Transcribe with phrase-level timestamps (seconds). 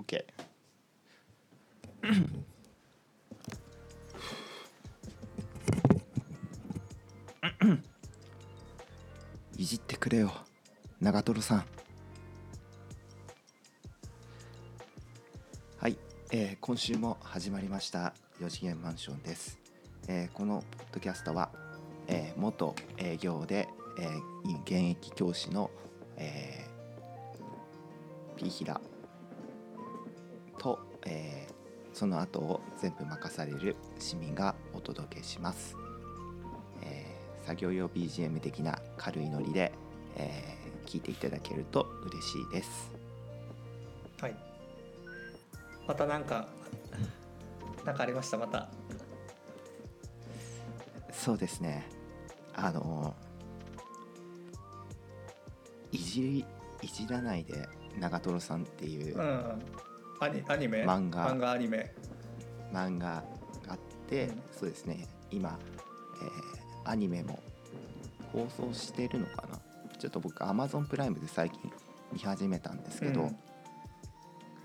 [0.00, 0.24] OK
[9.56, 10.32] いじってくれよ
[11.00, 11.64] 長瀞さん。
[15.78, 15.98] はい、
[16.30, 19.58] えー今週も始まりました4次元マンションです、
[20.08, 21.50] えーこのポッドキャストは、
[22.06, 25.70] えー元営業で、えー現役教師の、
[26.16, 28.80] えーピーヒラ、
[31.06, 31.50] えー
[31.92, 35.76] その後を全部任される市民がお届けします、
[36.82, 39.72] えー作業用 BGM 的な軽いノリで、
[40.16, 42.90] えー聞いていただけると嬉しいです
[44.20, 44.36] はい。
[45.86, 46.48] またなんか、
[47.84, 48.68] なんかありました、また。
[51.12, 51.86] そうですね
[52.54, 53.14] あの
[55.92, 56.44] いじり
[56.82, 59.62] いじらないで長瀞さんっていううん。
[60.20, 60.84] アニアニメ？
[60.84, 61.34] 漫画。
[61.34, 61.94] 漫画アニメ。
[62.72, 63.24] 漫画が
[63.68, 64.42] あって、うん。
[64.52, 65.08] そうですね。
[65.30, 65.58] 今、
[66.22, 67.38] えーアニメも
[68.32, 69.60] 放送してるのかな？
[69.98, 71.60] ちょっと僕 Amazon プライムで最近
[72.12, 73.36] 見始めたんですけど、うん。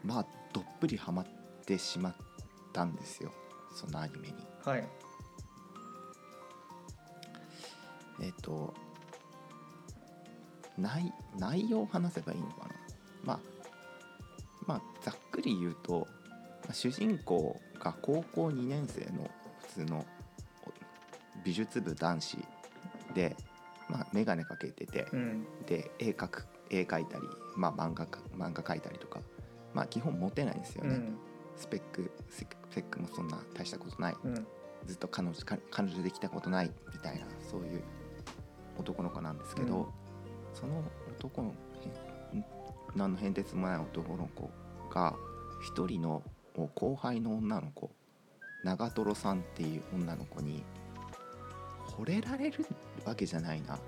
[0.04, 1.26] まあどっぷりハマっ
[1.66, 2.16] てしまっ
[2.74, 3.32] たんですよ。
[3.76, 4.36] そのアニメに。
[4.64, 4.88] はい。
[8.22, 8.74] えっ、と
[10.78, 12.76] 内内容を話せばいいのかな？
[13.26, 13.40] まあ
[15.46, 16.08] り言うと、
[16.64, 19.30] まあ主人公が高校2年生の
[19.68, 20.06] 普通の
[20.66, 20.72] お
[21.44, 22.38] 美術部男子
[23.14, 23.36] で、
[23.90, 25.46] まあ、眼鏡かけてて、うん。
[25.66, 27.24] で絵描く絵描いたり、
[27.56, 29.22] まあ、漫画か漫画描いたりとか、
[29.74, 31.18] まあ、基本モテないんですよね、うん。
[31.56, 34.48] スペックスペックもそんな大したことないうん。
[34.86, 37.84] ずっと彼女か彼女できたことないみたいなそういう
[38.78, 39.86] 男の子なんですけど、うん
[40.56, 41.54] その男の
[42.96, 44.50] 何の変哲もない男の子
[44.90, 45.14] が
[45.66, 46.22] 一人の
[46.76, 47.90] 後輩の女の子
[48.64, 50.64] 長瀞さんっていう女の子に
[51.98, 52.68] 惚れられる
[53.04, 53.80] わけじゃないな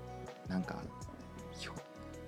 [0.48, 0.82] なんか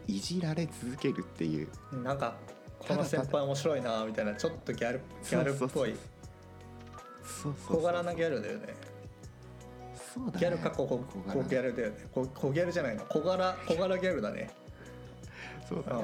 [0.06, 1.69] いじられ続けるっていう
[2.02, 2.36] なんか、
[2.78, 5.94] この先輩面白いなみたいな、ちょっとギャル、ギャルっぽい。
[7.69, 8.75] 小柄なギャルだよね。
[10.14, 11.96] そうだねギャルか小小小ギャルだよね。
[12.12, 13.04] 小小ギャルじゃないの。
[13.04, 14.50] 小柄、小柄ギャルだね。
[15.69, 16.02] そうだね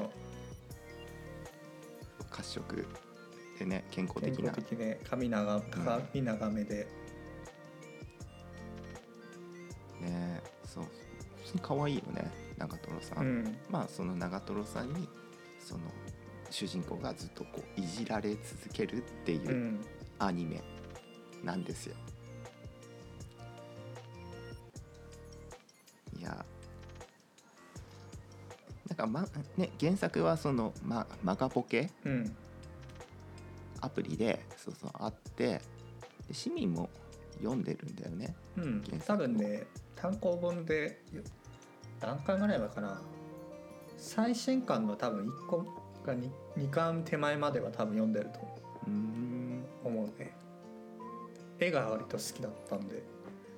[2.19, 2.25] うん。
[2.29, 2.85] 褐色
[3.57, 4.49] でね健康健的な。
[4.49, 6.87] 康的ね、髪長、髪長めで。
[10.01, 10.83] ねそう。
[11.43, 13.57] 普通に可愛いよね長瀞さ、うんん。
[13.69, 15.07] まあその長瀞さんに
[15.59, 15.81] その
[16.49, 19.85] 主人公がずっとこういじられ続けるっていううん。
[20.19, 20.61] アニメ
[21.43, 21.95] なんですよ、
[26.17, 26.45] いや。
[28.89, 32.35] なんかまね原作はその、ま、マガポケうん。
[33.81, 35.61] アプリでそうそうあって
[36.27, 36.89] で市民も
[37.37, 38.35] 読んでるんだよね。
[38.57, 39.65] うん多分ね
[39.95, 41.01] 単行本で
[42.01, 43.01] 何回ぐらい前かな。
[43.97, 45.65] 最新刊の多分1個
[46.05, 48.39] が 2, 2巻手前までは多分読んでると
[49.83, 50.19] 思う。
[50.19, 50.33] ね。
[51.59, 53.01] 絵が割と好きだったんで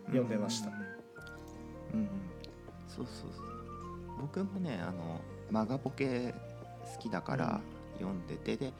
[0.05, 0.69] 読んでました。
[1.93, 2.09] うん、うん、
[2.87, 3.45] そうそうそう。
[4.21, 5.19] 僕もねあの
[5.51, 6.33] マガポケ
[6.95, 7.61] 好きだから
[7.97, 8.73] 読んでて、で、うん、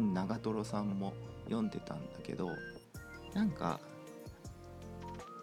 [0.00, 1.12] 長瀞さんも
[1.44, 2.50] 読んでたんだけど
[3.34, 3.80] なんか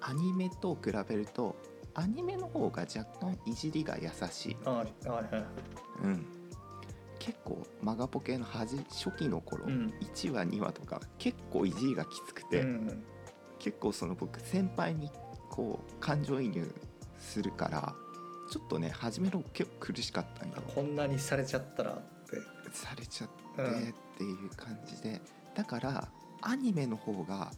[0.02, 1.56] アニメと比べると
[1.96, 5.46] アニメの方が若干いじりが優しい、あはいはいはい。
[6.04, 6.26] うん、
[7.20, 9.94] 結構マガポケの初初期の頃、うん。
[10.02, 13.04] 1話2話とか結構いじりがきつくて、うん
[13.60, 15.10] 結構その僕先輩に
[15.50, 16.70] こう感情移入
[17.18, 17.96] するから
[18.52, 20.56] ちょっとね初めの結構苦しかったんよ。
[20.76, 21.96] こんなにされちゃったらっ
[22.30, 22.42] て。
[22.74, 25.22] されちゃってうんっていう感じで、
[25.54, 26.08] だから
[26.42, 27.52] アニメの方が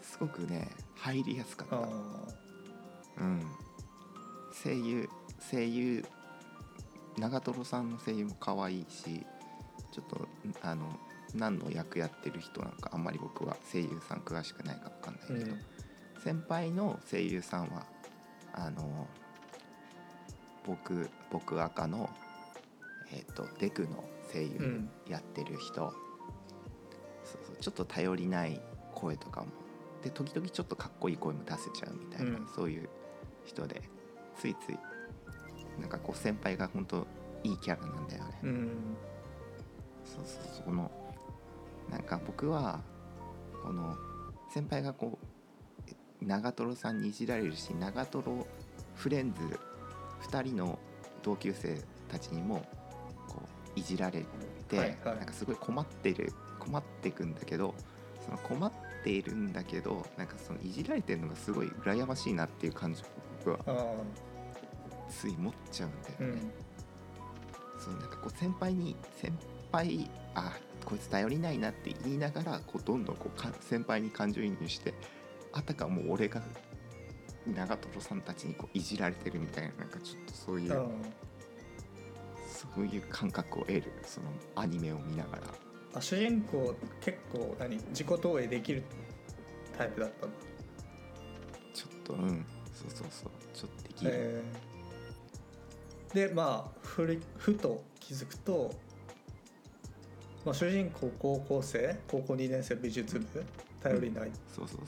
[0.00, 1.88] すごくね入りやすかった、あ
[3.18, 3.42] うん、
[4.64, 5.08] 声優
[5.50, 6.04] 声優
[7.18, 9.26] 長瀞さんの声優も可愛いし
[9.92, 10.28] ちょっと
[10.62, 10.86] あの
[11.34, 15.60] 何の役やってる人なのかあんまり僕は声優さん詳しくないか分かんないけど、うん。
[16.22, 17.84] 先輩の声優さんは
[18.54, 19.06] あの
[20.66, 22.08] 僕僕赤の、
[23.12, 25.92] えー、とデクの声優うんやってる人、
[27.24, 27.56] そうそう。
[27.60, 28.60] ちょっと頼りない
[28.94, 29.48] 声とかも。
[30.02, 32.48] で時々ちょっとかっこいい声も出せちゃうみたいな、うん。
[32.54, 32.88] そういう
[33.44, 33.82] 人で。
[34.36, 34.78] ついつい
[35.78, 37.06] なんかこう先輩が本当
[37.44, 38.38] いいキャラなんだよね。
[38.42, 38.70] うん。
[40.04, 40.42] そうそう。
[40.56, 40.90] そこの
[41.90, 42.80] なんか僕は
[43.62, 43.96] この
[44.52, 45.18] 先輩がこ
[46.22, 48.46] う長瀞さんにいじられるし長瀞
[48.94, 49.40] フレンズ
[50.28, 50.78] 2人の
[51.22, 52.64] 同級生たちにも
[53.76, 54.24] いじられ
[54.68, 55.16] て、はいはい。
[55.16, 57.74] なんかすごい困ってる困ってくんだけど
[58.24, 58.72] その困っ
[59.02, 63.06] ているんだけどなんかそのいじられてるのがすごい羨ましいなっていう感じを
[63.44, 63.94] 僕はあ
[65.10, 66.40] つい持っちゃうんだよね。
[66.40, 66.52] ん。
[67.78, 69.32] そうなんかこう先輩に先
[69.72, 70.52] 輩あ
[70.84, 74.94] こいつ頼りないなって言いながらこうどんどんこうか先輩に感情移入して
[75.52, 76.42] あたかもう俺が
[77.46, 80.90] 長瀞さんたちにこういじられてるみたいななんかちょっとそういう、うん
[82.60, 85.42] そういう感覚を得るそのアニメを見ながら。
[85.94, 88.82] あ主人公結構何自己投影できる
[89.76, 90.32] タイプだったの？
[91.72, 92.46] ちょっとうん。
[92.74, 93.30] そうそうそう。
[93.54, 96.28] ちょっとできる、えー。
[96.28, 98.74] でまあふりふと気づくと、
[100.44, 101.98] まあ、主人公高校生？
[102.08, 103.44] 高校2年生美術部？
[103.82, 104.80] 頼りない、そうそう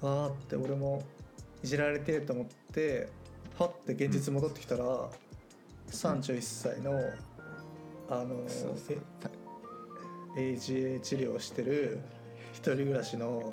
[0.00, 0.10] そう。
[0.10, 1.02] あーって俺も
[1.62, 3.08] いじられてると思って
[3.58, 5.10] はって現実戻ってきたら、
[5.94, 6.92] 31歳の
[8.10, 8.72] あのそう。
[8.76, 8.98] そう
[10.36, 12.00] え AGA 治療をしてる
[12.52, 13.52] 一人暮らしの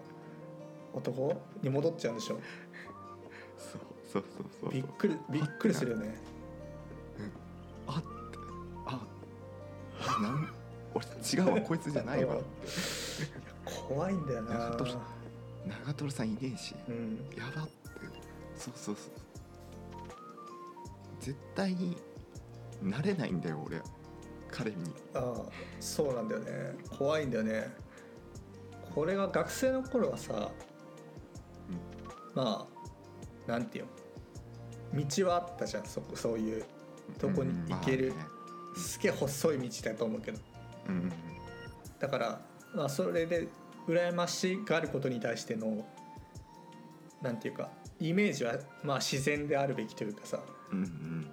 [0.94, 2.40] 男に戻っちゃうんでしょ。
[3.58, 4.72] そうそうそうそう。
[4.72, 6.20] びっくりびっくりするよね。
[7.88, 8.04] あっ
[8.88, 10.48] あなん
[10.94, 12.38] 俺違うわこいつじゃないわ。
[13.66, 14.70] 怖いんだよな。
[14.72, 14.98] 長瀞
[15.86, 16.76] 長瀞さんいねえし。
[16.90, 17.18] うん。
[17.38, 17.72] やばって。
[18.58, 19.12] そうそうそう。
[21.20, 21.96] 絶対に
[22.82, 23.82] なれないんだよ俺。
[24.50, 24.78] 彼に。
[25.14, 25.42] ああ
[25.80, 26.76] そうなんだよね。
[26.98, 27.74] 怖いんだよね。
[28.94, 30.52] これが学生の頃はさ、
[32.36, 32.68] ま
[33.48, 33.86] あなんていう
[34.94, 35.06] の？
[35.06, 36.66] 道はあったじゃんそこそういう
[37.18, 38.30] どこに行ける、うんまあね。
[38.76, 40.40] すげえ細い道だと思うけど。
[40.90, 41.12] うんうん。
[42.00, 42.42] だから、
[42.76, 43.48] まあ、それで
[43.88, 45.86] 羨ましがることに対しての
[47.22, 47.70] なんていうか
[48.00, 50.40] イメージはまあ自然であるべきというかさ。
[50.72, 51.28] うんうん。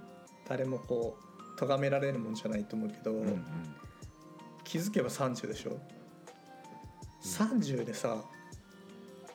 [0.48, 1.27] 誰もこう
[1.58, 3.44] 咎められるもんじゃないと思うけど、うんうん。
[4.64, 5.78] 気づけば30でしょ
[7.22, 8.22] ？30でさ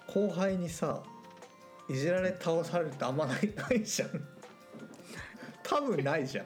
[0.07, 1.03] 後輩にさ
[1.89, 4.09] いじられ倒されるってあんまない ないじゃん。
[5.63, 6.45] 多分ないじゃん。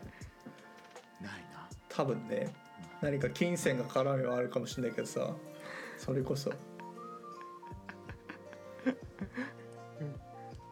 [1.24, 1.68] ないな。
[1.90, 2.54] 多分ね。
[3.02, 5.36] 何か金銭が絡みはあるかもしれないけどさ
[5.98, 6.52] それこそ。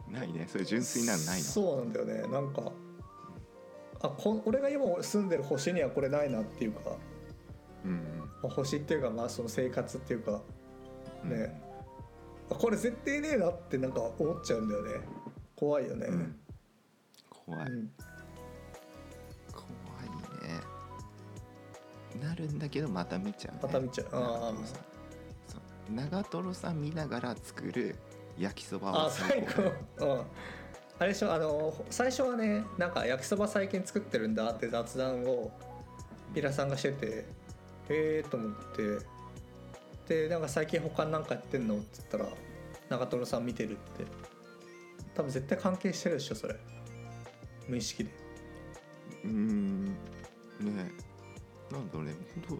[0.09, 0.47] ないね。
[0.47, 1.43] そういう純粋なのないの？
[1.45, 2.21] そうなんだよね。
[2.31, 2.71] なんか
[4.05, 6.97] あこ俺が今住んでる星にはこれないなっていうか
[7.83, 8.01] うん
[8.41, 10.41] まあ星っていうかまあその生活っていうか
[11.23, 11.29] うん。
[11.29, 11.61] ね。
[12.49, 14.91] あこれ絶対ねえなってなんか思っちゃうんだよね。
[15.55, 16.35] 怖いよね、うん。
[17.29, 17.91] 怖い、うん。
[19.51, 19.65] 怖
[20.03, 20.09] い
[20.47, 20.61] ね。
[22.21, 24.07] なるんだけどまた見ちゃう、ね、また見ちゃう。
[24.11, 24.55] あー。
[24.55, 24.79] 長瀞さん
[25.47, 25.93] そう。
[25.93, 27.95] 長瀞さん見ながら作る
[28.37, 29.43] 焼きそばはあ最
[29.97, 30.05] 高。
[30.05, 30.25] うん
[30.97, 35.51] あれでしょあの最初はねなんか焼きそば最近作ってるんだって雑談を
[36.33, 37.25] ピラさんがしててへ
[37.89, 39.15] えと思って。
[40.07, 42.25] でなんか最近他に何かやってんのって言ったら
[42.89, 44.05] 長瀞さん見てるって。
[45.15, 46.55] 多分絶対関係してるでしょそれ。
[47.67, 48.11] 無意識で。
[49.23, 49.85] うーん。
[49.85, 49.91] ね
[51.71, 52.13] なんだろうね。
[52.47, 52.59] 本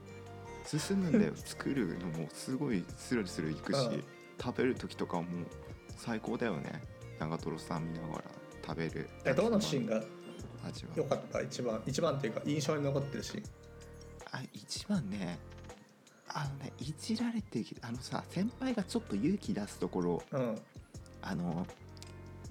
[0.64, 1.34] 当進むんだよ。
[1.36, 4.04] 作るのもすごいスルスルいくし、うん。
[4.42, 5.28] 食べる時とかも
[5.98, 6.82] 最高だよね
[7.20, 8.24] 長瀞さん見ながら
[8.66, 9.10] 食べる。
[9.24, 10.04] えどのシーンが
[10.66, 10.92] 味は。
[10.96, 11.42] 良かった？
[11.42, 13.44] 一番一番っていうか印象に残ってるシーン。
[14.32, 15.38] あ一番ね
[16.28, 20.24] あのねいじられてあのさ先輩がちょっと勇気出すところ。
[20.32, 20.56] うん。
[21.22, 21.66] あの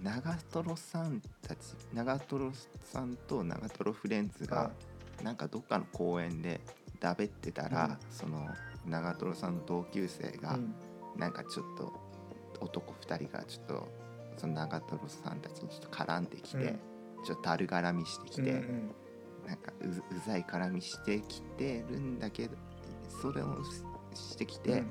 [0.03, 1.59] 長瀞さんたち
[1.93, 2.53] 長瀞
[2.83, 4.71] さんと長瀞フレンズが
[5.23, 6.61] なんかどっかの公園で
[7.01, 7.97] だべってたら、うん。
[8.11, 8.49] その
[8.87, 10.75] 長瀞さんの同級生が、うん。
[11.17, 11.93] なんかちょっと
[12.61, 13.89] 男2人がちょっと
[14.37, 16.79] その長瀞さんたちにちょっと絡んできて、うん。
[17.25, 18.95] ちょっとだる絡みしてきて、うんうん。
[19.47, 22.57] なんかううざい絡みしてきてるんだけど
[23.23, 23.63] それを
[24.15, 24.83] ししてきて、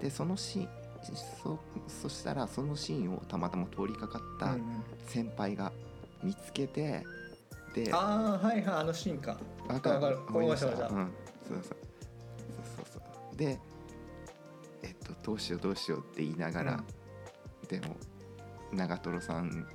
[0.00, 0.68] でそのシーン
[1.42, 1.58] そ
[1.88, 4.60] そしたらそのシーンをたまたま通りかかったうんうん。
[5.06, 5.72] 先輩が
[6.22, 7.04] 見つけて、
[7.74, 9.38] でああはいはいあのシーンか。
[9.68, 10.18] わわかる。
[10.28, 10.66] 思い出した。
[10.66, 11.12] 思い出したうん、
[11.48, 11.72] そうそうそう。
[12.76, 13.00] そうそ
[13.34, 13.58] うで
[14.82, 16.84] えっとどうしようどうしようって言いながら、
[17.68, 17.96] でも
[18.72, 19.66] 長瀞さん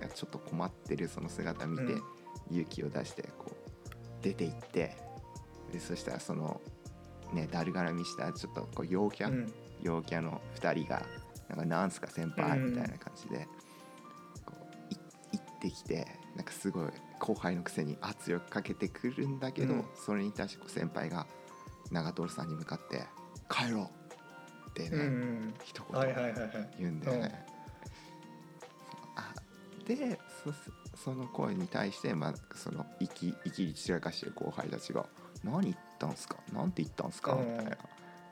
[0.00, 2.02] がちょっと困ってるその姿見て、うん。
[2.50, 4.96] 勇気を出してこう出て行って
[5.72, 6.60] でそしたらその
[7.32, 9.52] ねだるがらみしたちょっとこう陽キャ、うん。
[9.82, 11.02] 陽キャの2人が
[11.48, 13.48] 「なんかなんすか先輩」うんみたいな感じで
[14.44, 19.84] こうい行ってきてなんかすごい後輩のくせに圧力かけてくるんだけど、うん。
[19.94, 21.26] それに対してこう先輩が
[21.90, 23.06] 長瀞さんに向かって
[23.50, 23.84] 「帰ろう」
[24.70, 25.04] ってね、うんう
[25.46, 26.50] ん一言はいはいはいはい。
[26.78, 27.46] 言うんだよね。
[27.48, 27.55] あ
[29.94, 30.18] で
[30.94, 35.06] そその声に対して、まあ、その生き生きり散らかしてる後輩たちが
[35.44, 36.36] 「何言ったんすか？
[36.52, 37.52] なんて言ったんすか?」うん。
[37.52, 37.78] みたいな。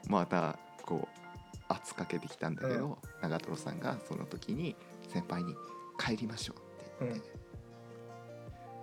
[0.09, 4.77] またこう圧かけてきたんだけど、長瀞さんがその時に
[5.09, 5.55] 先輩に
[5.99, 6.55] 「帰りましょ
[7.01, 7.31] う」って言って、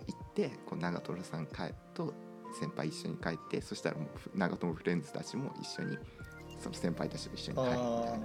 [0.07, 2.13] 行ってこう長瀞さん帰と
[2.59, 5.97] 先輩一緒に帰ってそしたらもう長瀞フレンズたちも一緒に
[6.59, 8.17] その先輩たちと一緒に帰るみたいあ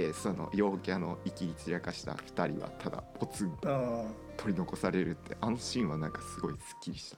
[0.00, 0.06] な。
[0.06, 7.16] でその陽キャの生きり散らかした2人はただポツンと取り残されるってあのシーンはなんかすごいすっきりした。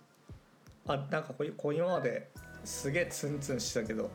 [0.93, 2.29] ーあなんかこうこう今まで
[2.65, 4.11] すげえツンツンしてたけど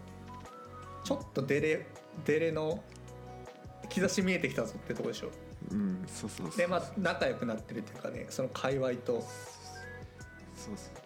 [1.04, 1.88] ちょっとデレ
[2.26, 2.84] デレの
[3.90, 5.32] 兆し見えてきたぞってとこでしょ？
[5.72, 9.22] うん、そうそうそうでまあ仲良くなってるっていうかねその界隈と
[10.56, 11.01] そうそう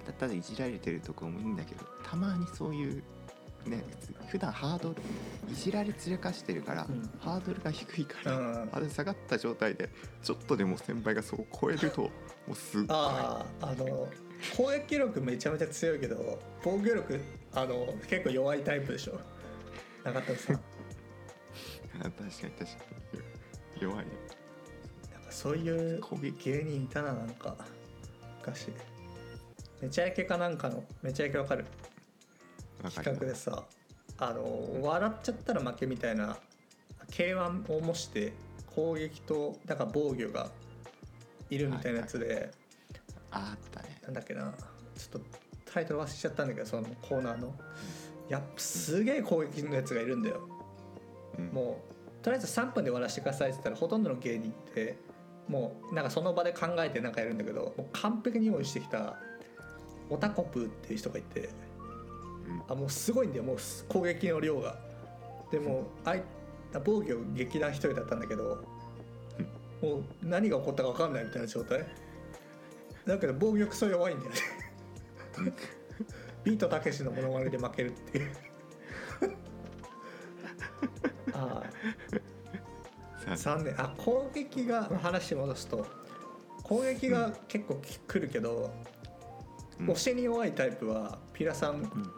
[0.00, 3.02] ただただいじられてるとこもいいんだけどたまにそういう
[3.66, 3.84] ね
[4.28, 4.96] 普段ハードル
[5.50, 7.10] いじられ散らかしてるから、うん。
[7.20, 8.44] ハードルが低いから、うん。
[8.54, 9.90] ハードル下がった状態で
[10.22, 12.10] ちょっとでも先輩がそう超えるとも
[12.50, 12.86] うすっごい。
[12.90, 14.08] あああの
[14.56, 17.20] 攻撃力めちゃめちゃ強いけど防御力
[17.52, 19.20] あの結構弱いタイプでしょ。
[20.04, 20.56] 中田さん。
[22.00, 22.50] あ確かに確か
[23.12, 23.82] に。
[23.82, 23.98] 弱い。
[23.98, 24.04] ね
[25.12, 26.50] なんかそういう攻撃。
[26.50, 27.56] 芸人いたななんか。
[28.40, 28.68] 昔
[29.84, 31.66] めちゃイケかなんかのめちゃイケわかる。
[32.84, 33.64] 企画るでさ
[34.18, 36.38] あの笑っちゃったら負けみたいな
[37.10, 38.32] K1 を模して
[38.74, 40.48] 攻撃とだから防御が
[41.50, 42.50] いるみたいなやつで、
[43.30, 44.00] あったね。
[44.04, 44.54] なんだっけな
[44.96, 45.26] ちょっと
[45.70, 47.54] タイトル忘れちゃったんだけどそのコーナーの。
[48.30, 50.48] やっぱすげえ攻撃のやつがいるんだよ。
[51.38, 51.46] うん。
[51.48, 54.96] もうとりあえず3分で終わらせてくださいって言ったらほとんどの芸人って
[55.46, 59.18] もうなんかその場で考えてなんかやるんだけどもう完璧に用意してきた
[60.10, 61.50] オタコプーっていう人がいて
[62.48, 62.62] うん。
[62.68, 63.56] あもうすごいんだよもう
[63.88, 64.76] 攻撃の量が。
[65.50, 66.22] でもあい
[66.84, 68.64] 防御劇団一人だったんだけど
[69.80, 71.86] もう何が起こったか分かんないみたいな状態。
[73.06, 74.36] だけど防御クソ弱いんだよね。
[76.42, 78.30] ビートたけしのモノマネで負けるっていう。
[81.32, 81.62] あ
[83.26, 83.80] あさ残念。
[83.80, 85.86] あ攻撃が話戻すと
[86.62, 88.70] 攻撃が結構き来るけど、
[89.80, 89.90] うん。
[89.90, 92.10] 押しに弱いタイプはピラさんうん。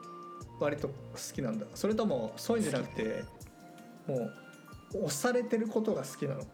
[0.59, 0.95] 割と好
[1.35, 1.67] きなんだ。
[1.75, 3.25] それともそういうんじゃなくて
[4.07, 6.41] もう押されてることが好きなの？
[6.43, 6.45] い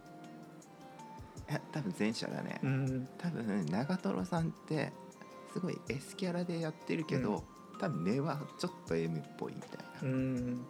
[1.48, 3.08] や多分前者だね、うん。
[3.18, 4.92] 多分長瀞さんって
[5.52, 7.44] すごい S キャラでやってるけど、
[7.78, 9.70] 多分根はちょっと M っぽいみたい
[10.02, 10.64] な、うん。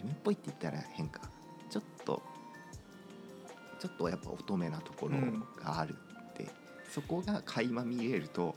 [0.00, 1.22] M っぽいって言ったら変か。
[1.70, 2.20] ちょっと
[3.80, 5.16] ちょっとやっぱ乙女なところ
[5.62, 5.94] がある
[6.32, 6.46] って、
[6.90, 8.56] そこが垣間見えると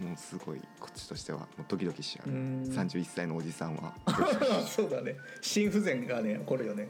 [0.00, 2.62] もうすごいこっちとしてはもうドキドキしちゃう、うん。
[2.64, 3.94] 31歳のおじさんは。
[4.66, 5.16] そうだね。
[5.42, 6.88] 心不全がね起こるよね。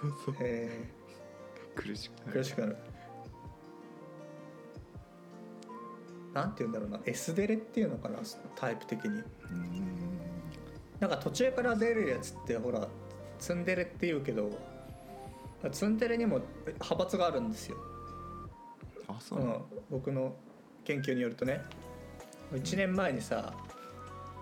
[0.00, 0.88] そうそうえ。
[1.74, 2.32] 苦しくー、なる。
[2.32, 2.76] 苦しくなる。
[6.34, 7.00] なんて言うんだろうな。
[7.06, 8.18] S デレっていうのかな
[8.54, 9.10] タイプ的に。
[9.10, 10.20] うん。
[11.00, 12.86] なんか途中から出るやつってほら
[13.38, 14.50] ツンデレって言うけど
[15.72, 17.76] ツンデレにも派閥があるんですよ。
[19.08, 20.36] あそう僕の
[20.90, 21.62] 研究によるとね
[22.52, 23.52] 1年前にさ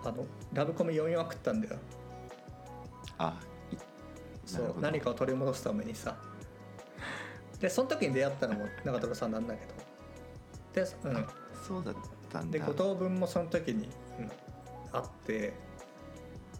[0.03, 1.75] あのラブコメ読みまくったんだよ。
[3.17, 3.37] あ
[3.71, 3.75] い
[4.45, 6.15] そう何かを取り戻すためにさ。
[7.59, 10.85] でその時に出会ったのも長瀞さんなんだけど。
[10.85, 11.25] で,、うん、
[11.67, 11.95] そうだっ
[12.29, 12.57] たんだ。
[12.57, 13.89] で五等分もその時に、
[14.19, 14.31] うん、
[14.93, 15.53] あって。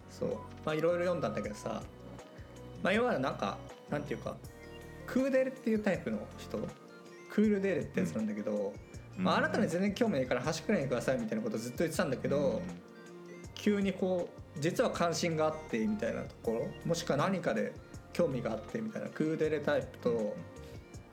[0.09, 0.29] そう。
[0.65, 1.81] まあいろいろ読んだんだけどさ。
[2.83, 3.57] まあ要はなんか
[3.89, 4.35] なんていうか
[5.07, 6.59] クーデレっていうタイプの人
[7.31, 8.73] クールデーレってやつなんだけど、
[9.19, 12.61] まあ、あなたに全然興味ないから端くらいにくださいみたいなことずっと言ってたんだけど、
[13.53, 17.73] 急にこう実は関心があってみたいなところもしくは何かで
[18.13, 20.35] 興味があってみたいなクーデレタイプと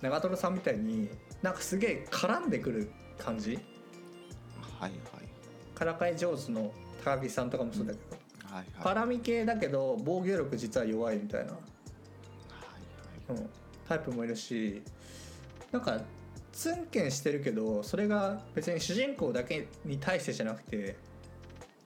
[0.01, 1.09] 長瀞さんみたいに
[1.43, 3.59] なんかすげえ絡んでくる感じ？
[4.79, 4.93] はいはい。
[5.75, 6.73] からかい上手の
[7.05, 8.67] 高木さんとかもそうだけど、はいはい。
[8.83, 11.59] パラミ系だけど防御力実は弱いみたいな、は
[13.29, 13.39] いはい。
[13.39, 13.51] うん、
[13.89, 14.83] タイプもいるし
[15.73, 16.01] なんか
[16.57, 20.97] ツンケンしてるけどそれが別に主人公だけに対してじゃなくて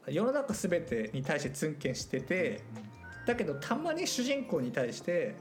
[0.06, 2.62] 世の中全てに対してツンケンしてて
[3.26, 5.34] だけどたまに主人公に対して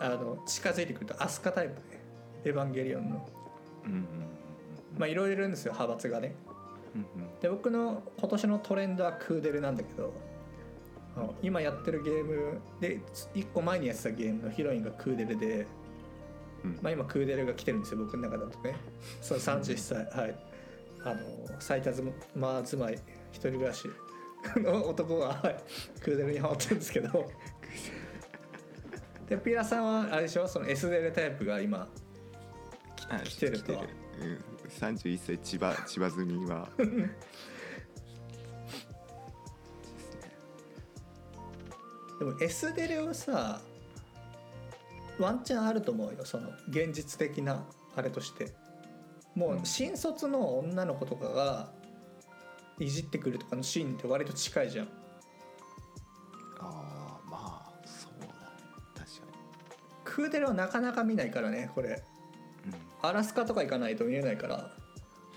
[0.00, 1.80] あの近づいてくるとアスカタイプね。
[2.44, 3.28] エヴァンゲリオンの。
[3.86, 4.06] うんうん
[4.98, 6.34] まあいろいろいるんですよ派閥がね。
[6.94, 7.40] うんうん。
[7.40, 10.12] で僕の今年のトレンドはクーデルなんだけど
[11.40, 13.00] 今やってるゲームで
[13.34, 15.66] 1個前にやってたゲームのヒロインがクーデルで、うん
[16.82, 18.76] まあ、今クーデルが来てるんですよ僕の中だとね。
[19.22, 20.20] その31歳。
[20.20, 20.36] はい。
[21.04, 21.20] あの
[21.60, 22.94] 最多妻まあ住まい
[23.30, 23.88] 一人暮らし
[24.56, 25.56] の男が、はい、
[26.00, 27.30] クーデルにハマってるんですけど。
[29.28, 30.46] でピーラさんはあれでしょ？
[30.48, 31.88] その S デルタイプが今
[33.24, 33.84] 来てるとは。
[33.84, 34.42] 来うん、
[34.98, 36.68] 31歳千葉千葉住みは。
[42.18, 43.60] でも S デレはさ
[45.18, 48.54] ワンチャンあると思うよその現実的なあれとして。
[49.36, 51.68] もう新卒の女の子とかが
[52.78, 54.86] いじってくるとかのシーンって割と近いじゃん。
[54.86, 54.90] あ
[56.60, 58.32] あまあそうだね。
[58.94, 59.10] 確か
[60.04, 62.02] クーデレはなかなか見ないからねこれ。
[62.64, 64.56] に、アラスカとか行かないと見えないから。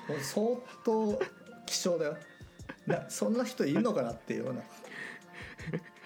[0.07, 0.47] もう相
[0.85, 1.19] 当
[1.65, 2.17] 希少だよ。
[2.87, 4.61] なそんな人いるのかなっていうような。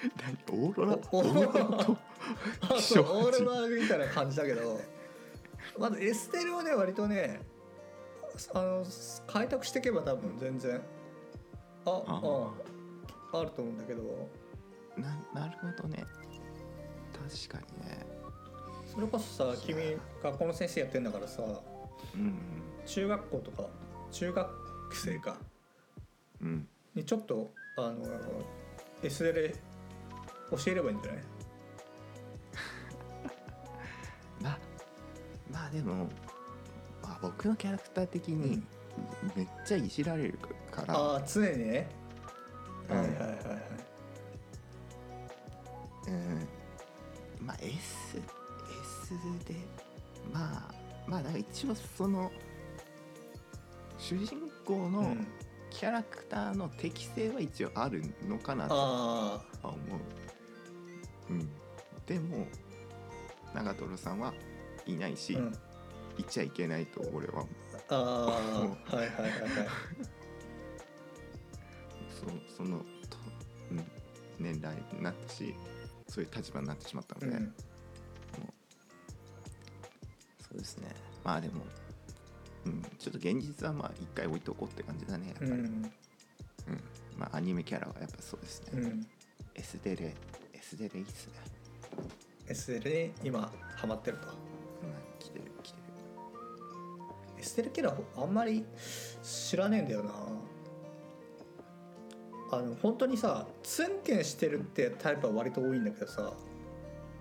[0.04, 0.98] うん、何オーロラ？
[1.12, 1.98] おオーロラ
[2.80, 4.80] そうオーロラみたいな感じだけど。
[5.78, 7.42] まずエステルはね割とね
[8.54, 8.86] あの
[9.28, 10.82] 開拓していけば多分全然。
[11.86, 12.52] ああ
[13.34, 14.30] ああると思うんだけど。
[14.98, 16.06] ななるほどね。
[17.48, 18.06] 確かにね。
[18.94, 21.44] それこそさ君学校の先生やってんだからさ。
[22.16, 22.36] うん
[22.86, 23.68] 中学校とか
[24.12, 24.50] 中学
[24.96, 25.38] 生か。
[26.42, 26.48] うん。
[26.48, 26.68] うん。
[26.96, 28.06] にちょっとあの
[29.02, 29.56] S デレ
[30.52, 31.24] 教えればいいんじゃない？
[35.54, 36.10] まあでも、
[37.02, 38.64] まあ、僕のキャラクター的に
[39.36, 40.40] めっちゃいじられる
[40.72, 41.90] から、ああ常にね、
[42.90, 42.98] うん。
[42.98, 43.30] はいはいはい。
[43.30, 43.38] はい
[46.08, 46.48] うん。
[47.46, 49.14] まあ S, S
[49.46, 49.56] で
[50.34, 50.74] まあ
[51.08, 52.32] まあなんか一応その
[53.98, 55.28] 主人公のうん。
[55.74, 59.74] キャラクターの適性は一応あるのかなとあは思
[61.30, 61.50] う、うん、
[62.06, 62.46] でも
[63.56, 64.32] 長瀞さんは
[64.86, 65.54] いないし、あうん。
[66.18, 67.46] いっちゃいけないと俺は。
[67.90, 69.68] ああはいはいはいはい。
[72.48, 72.78] そその
[73.10, 73.18] と、
[73.72, 73.86] うん、
[74.40, 75.54] 年代になったし
[76.08, 77.54] そういう立場になってしまったので、うん。
[80.40, 80.96] そうですね。
[81.24, 81.66] まあでも、
[82.66, 85.62] うん、ちょっと現実はまあ一回置いとこうって感じだねやっぱり、ううん。
[85.64, 85.92] ん
[87.18, 89.08] まあアニメキャラはやっぱそうですね、うん。
[89.56, 90.16] S デレ
[90.54, 91.34] S デレいいっすね、
[92.48, 94.28] SL に今ハマってると
[97.54, 98.66] SL キャラあんまり
[99.22, 100.12] 知らねえんだよな。
[102.52, 106.34] あの本当にさツンケンしてるってタイプは割と多いんだけどさ、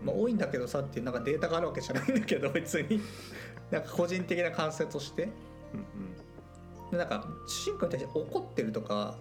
[0.03, 3.01] まあ、多いんだけどさっていうなんかデータがあるわけじゃないんだけど 別に。
[3.71, 5.25] なんか個人的な感想として。
[5.75, 6.17] うん
[6.91, 9.17] でなんか主人公に対して怒ってるとか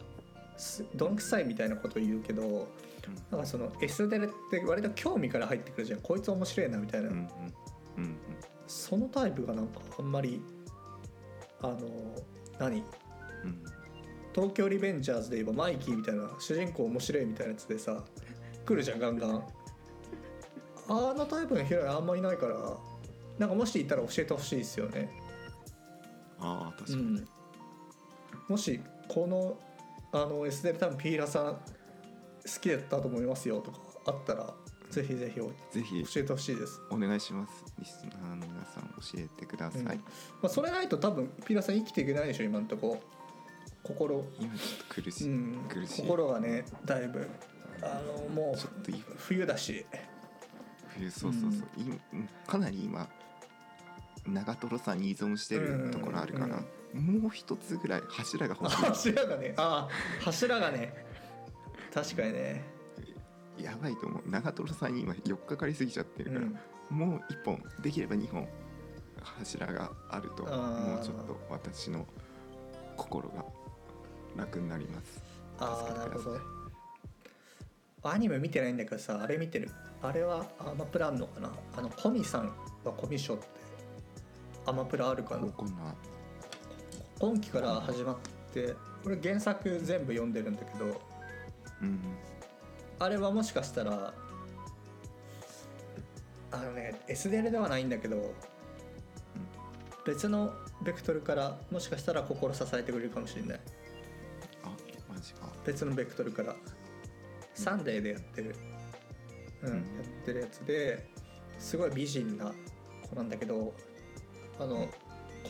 [0.58, 2.68] すどんくさいみたいなことを言うけど
[3.32, 6.02] なんかその S デレって割と興味から入ってくるじゃん。
[6.02, 7.24] こいつ面白いなみたいな、うんうん。
[7.98, 8.18] うんうん。
[8.68, 10.42] そのタイプがなんかあんまり
[11.62, 11.78] あの
[12.60, 12.78] 何？
[12.78, 13.64] うん。
[14.34, 18.04] 東京リベンジャーズで言えばマイキーみたいな主人公面白いみたいなやつでさ
[18.66, 19.44] 来るじゃんガンガン。
[20.88, 22.78] あのタイプのヒロインあんまいないから
[23.38, 25.10] なんかもしいたら教えてほしいですよね。
[26.40, 27.28] ああ確かに、うん。
[28.50, 29.58] もしこの
[30.12, 31.60] あの S デル多分ピーラさん好
[32.60, 34.54] きだったと思いますよとかあったら
[34.92, 36.06] ぜひぜひ教ぜひ。
[36.20, 37.64] えてほしいです、お願いします。
[37.80, 39.88] リスナーの皆さん教えてください、うん。
[39.88, 39.96] ま
[40.44, 43.02] あ、それないと多分ピーラさん生きていけないでしょ今んとこ。
[43.84, 44.26] 心。
[44.40, 45.66] 今ちょっと苦しい、うん。
[45.68, 46.02] 苦しい。
[46.04, 47.28] 心がねだいぶ。
[47.82, 49.86] あのもうちょっとい冬だし。
[50.90, 52.00] 冬そうそうそう、い
[52.46, 53.08] かなり今
[54.28, 59.54] 長瀞さんに依存してるところあるから、もう一つぐらい柱が欲し柱がね。
[59.58, 60.94] ああ柱がね。
[61.94, 62.81] 確かにね、い
[63.58, 64.30] やばいと思う。
[64.30, 66.60] 長瀞さんに今4日かかりすぎちゃってうるから、ん、
[66.90, 68.48] もう1本できれば2本
[69.40, 72.08] 柱があるともうちょっと私の
[72.98, 73.46] 心が
[74.36, 75.22] 楽になります。
[75.60, 76.40] ああなるほど
[78.04, 79.70] アニメ見てないんだけどさあれ見てる？
[80.02, 81.52] あれはアマプラあんのかな？
[81.78, 82.52] あのコミさん
[82.84, 83.46] はコミショって
[84.66, 85.48] アマプラあるかな。
[87.20, 88.18] 今期から始まっ
[88.52, 91.00] てこれ原作全部読んでるんだけど
[91.84, 92.02] うん
[93.02, 94.14] あれはもしかしたら
[96.52, 98.32] あのね SDL ではないんだけど、
[100.06, 103.60] 別のベクトルからもしかしたら心支えてくれるかもしれない。
[104.64, 104.70] あ
[105.12, 105.50] マジか。
[105.66, 106.56] 別のベクトルから。
[107.56, 108.56] サンデーでやってる、
[109.64, 109.76] うんうん。
[109.78, 111.08] やってるやつで
[111.58, 112.54] すごい美人な
[113.10, 113.74] 子なんだけど
[114.60, 114.88] あの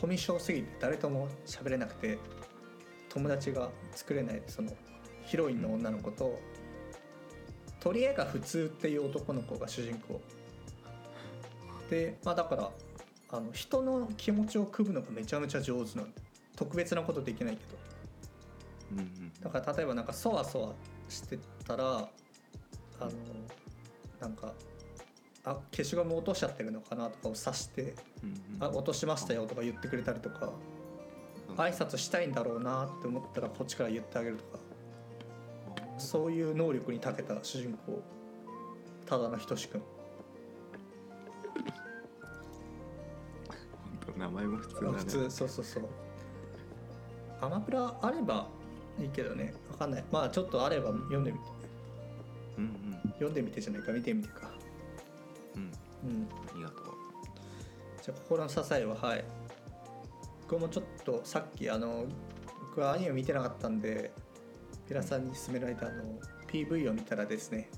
[0.00, 2.18] コミュ障すぎて誰とも喋れなくて
[3.08, 4.72] 友達が作れないその
[5.24, 6.38] ヒロインの女の子と
[7.82, 10.20] 鳥江が普通っていう男の子が主人公。
[11.90, 12.70] でまあだから
[13.30, 16.08] あの人の気持ちを汲むのがめちゃめちゃ上手なの。
[16.54, 17.76] 特別なことできないけど。
[18.92, 20.72] うんうんだから例えばなんかそわそわ
[21.08, 23.10] してたらあの
[24.20, 24.52] なんか
[25.44, 28.64] あ消しゴム落としちゃってるのかなとかを指して「うんうん。
[28.64, 30.52] あ落としましたよ」とか言ってくれたりとか
[31.56, 34.58] 挨拶したいんだろうなって思ったらこっちから言ってあげるとか
[35.98, 38.02] そういう能力に長けた主人公
[39.06, 39.82] ただのひとしくん
[44.06, 44.88] 本当名前も普通だね。
[44.98, 45.84] 普通そうそうそう。
[47.40, 48.48] アマプラあれば
[48.98, 49.54] いいけどね。
[49.70, 50.04] わかんない。
[50.10, 51.44] まあちょっとあれば読んでみて。
[52.58, 53.10] うんうん。
[53.12, 53.92] 読んでみてじゃないか。
[53.92, 54.50] 見てみてか。
[55.56, 55.62] うん。
[55.62, 56.28] うん。
[56.48, 56.78] ありがとう。
[58.02, 59.24] じゃあ心の支えははい。
[60.48, 62.04] 僕もちょっとさっきあの
[62.70, 64.12] 僕はアニメ見てなかったんで
[64.88, 66.02] ピラさんに勧められたあの
[66.50, 67.70] PV を見たらですね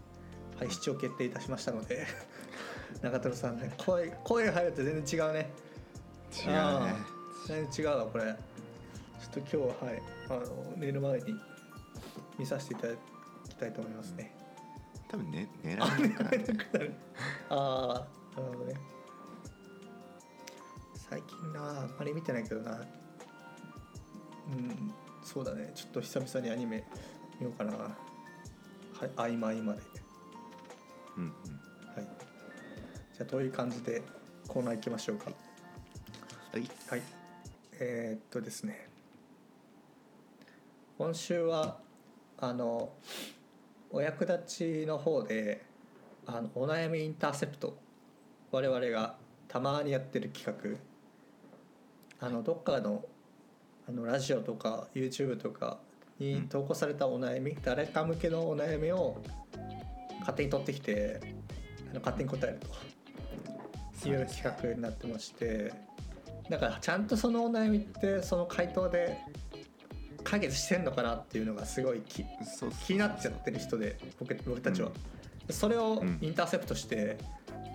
[0.58, 2.06] はい視聴決定いたしましたので
[3.02, 5.50] 中トロさんね声声入ると全然違うね。
[6.32, 6.52] 違う
[6.84, 6.94] ね。
[7.46, 8.24] 全然違うわこれ。
[8.24, 8.34] ちょ
[9.30, 11.34] っと今日ははいあの寝る前に
[12.38, 12.94] 見させていただ
[13.48, 14.34] きたいと思いますね。
[15.08, 16.44] 多分ね狙わないからね。
[17.50, 18.74] ああなるほどね。
[21.08, 22.80] 最近なあんまり見てないけどな。
[24.48, 25.72] うんそうだね。
[25.74, 26.84] ちょっと久々にアニメ
[27.40, 27.72] 見ようかな。
[27.72, 27.88] は
[29.06, 29.80] い合間合間で。
[31.16, 31.30] うんうん。
[31.30, 32.06] はい。
[33.14, 34.02] じゃあどういう感じで
[34.46, 35.30] コーナー行きましょうか？
[36.52, 36.62] はい。
[36.88, 37.02] はい。
[37.80, 38.88] えー、っとですね。
[40.98, 41.78] 今週は
[42.38, 42.92] あの
[43.90, 45.64] お役立ちの方で
[46.26, 47.76] あのお悩みインターセプト。
[48.52, 49.16] 我々が
[49.48, 50.78] たまにやってる企
[52.20, 52.26] 画。
[52.26, 53.04] あのどっかの
[53.88, 55.78] あのラジオとか YouTube とか
[56.18, 59.22] に投稿されたお悩み、誰か向けのお悩みを
[60.20, 61.20] 勝手に取ってきて
[61.90, 62.60] あの勝手に答える
[64.02, 65.72] という企画になってまして
[66.48, 69.18] だからちゃんとそのお悩みってその回答で
[70.22, 72.24] 解決してんのかなっていうのがすごい気
[72.92, 74.90] になっちゃってる人で僕僕たちは、
[75.50, 76.18] それをうん。
[76.22, 77.18] インターセプトして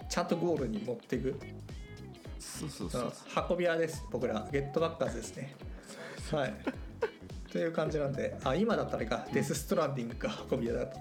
[0.10, 1.40] ちゃんとゴールに持っていく、
[2.40, 2.90] そう
[3.50, 4.48] 運び屋です僕ら。
[4.52, 5.54] ゲットバッカーズですね
[6.32, 6.54] はい。
[7.52, 9.28] という感じなんであ今だったらあれか。
[9.34, 10.46] デス・ストランディングか。
[10.52, 11.00] 運び屋だと。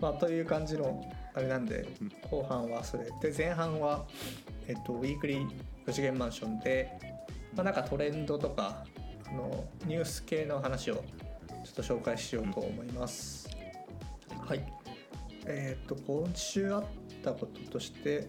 [0.00, 1.04] まあという感じの
[1.34, 2.12] あれなんでうん。
[2.30, 3.04] 後半はそれ。
[3.20, 4.06] で前半は
[4.66, 5.48] えっとウィークリー
[5.86, 6.98] 4次元マンションで
[7.54, 8.84] まあなんかトレンドとか
[9.28, 11.02] あのニュース系の話をちょ
[11.70, 13.48] っと紹介しようと思います、
[14.40, 14.64] はい。
[15.46, 16.84] えっと今週あっ
[17.22, 18.26] たこととして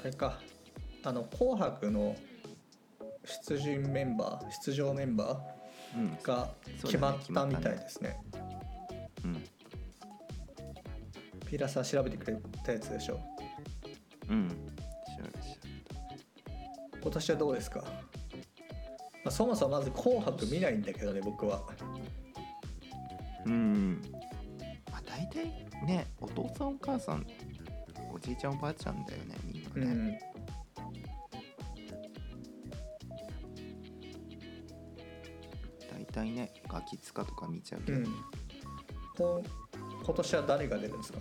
[0.00, 0.38] あれか。
[1.04, 2.14] あの「紅白」の
[3.24, 5.40] 出陣メンバー出場メンバ
[5.94, 6.08] うん。
[6.14, 6.48] ーが
[6.82, 8.16] 決まったみたいですね。
[9.24, 9.34] うん。
[11.46, 13.20] ピーラーさん調べてくれたやつでしょ。
[14.28, 14.48] うん。
[14.48, 14.54] 調
[15.22, 15.38] べ調
[17.02, 17.86] 今年はどうですか、ま
[19.26, 21.62] あ、そもそもまず「紅白」見ないんだけどね僕は。
[23.44, 24.00] べうん。
[24.90, 25.44] まあ大体
[25.84, 27.26] ねお父さんお母さん
[28.14, 30.18] おじいちゃんおばあちゃんだよねみんうなね、ん
[36.12, 38.06] 体ねガキ使とか見ちゃうけど、うん。
[39.16, 39.42] こ
[40.04, 41.18] 今年は誰が出るんですか？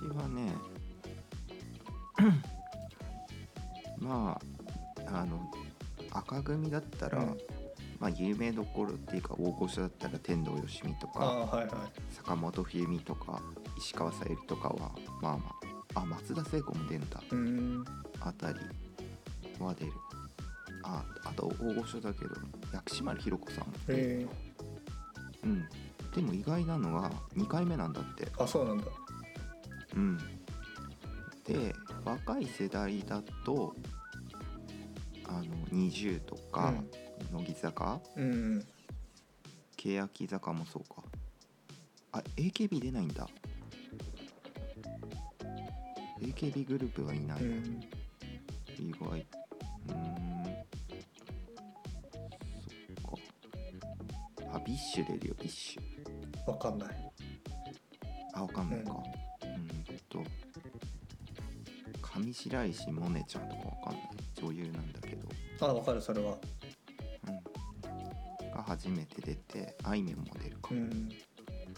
[0.00, 0.52] 今年はね
[3.98, 4.38] ま
[5.06, 5.50] ああの
[6.12, 7.38] 赤組だったら、うん。
[7.98, 11.70] まあ有名どころっていうか大御所だったら天童よしみとあかあはいはい。
[12.14, 13.42] 坂本冬美とか
[13.76, 15.44] 石川さゆりとかはまあま
[15.94, 17.20] ああ松田聖子も出るんだ。
[17.30, 17.84] うん。
[18.20, 18.58] あたり
[19.58, 19.92] は出る
[20.88, 22.30] ああと大御所だけど
[22.72, 24.26] 薬師丸ひろ子さんもえ
[25.44, 25.46] う。
[25.46, 25.68] ん。
[26.14, 28.24] でも意外なのは2回目なんだって。
[28.24, 28.84] ー、あそうなんだ。
[29.94, 30.18] うん。
[31.44, 31.74] で
[32.04, 33.74] 若い世代だと
[35.26, 36.72] あの20とか、
[37.32, 38.00] 乃木坂？
[38.16, 38.64] うん
[39.76, 41.02] 欅坂もそうか。
[42.12, 43.28] あ AKB 出ないんだ。
[46.20, 47.80] AKB グループはいない、うん。
[48.78, 49.24] 意外
[54.68, 56.50] BiSH出るよ BiSH。
[56.50, 56.88] わかんない。
[58.34, 59.02] あわかんないか、
[59.42, 60.22] うん、と。
[62.02, 64.02] 上白石萌音ちゃんとかわかんない。
[64.34, 65.26] 女優なんだけど、
[65.60, 66.36] あわかるそれは。
[67.28, 67.30] う
[68.46, 71.08] ん、が初めて出てあいみょんも出るか、うん。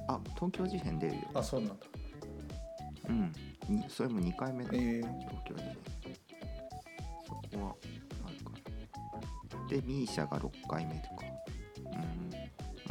[0.09, 1.21] あ東京事変出るよ。
[1.35, 1.87] あそうなんだ。
[3.09, 3.33] うん。
[3.69, 4.77] にそれも2回目だ、え。
[4.77, 5.77] ー、東京事変。
[7.25, 7.77] そこは
[8.27, 8.51] あるか。
[9.63, 11.30] なで misia が6回目とか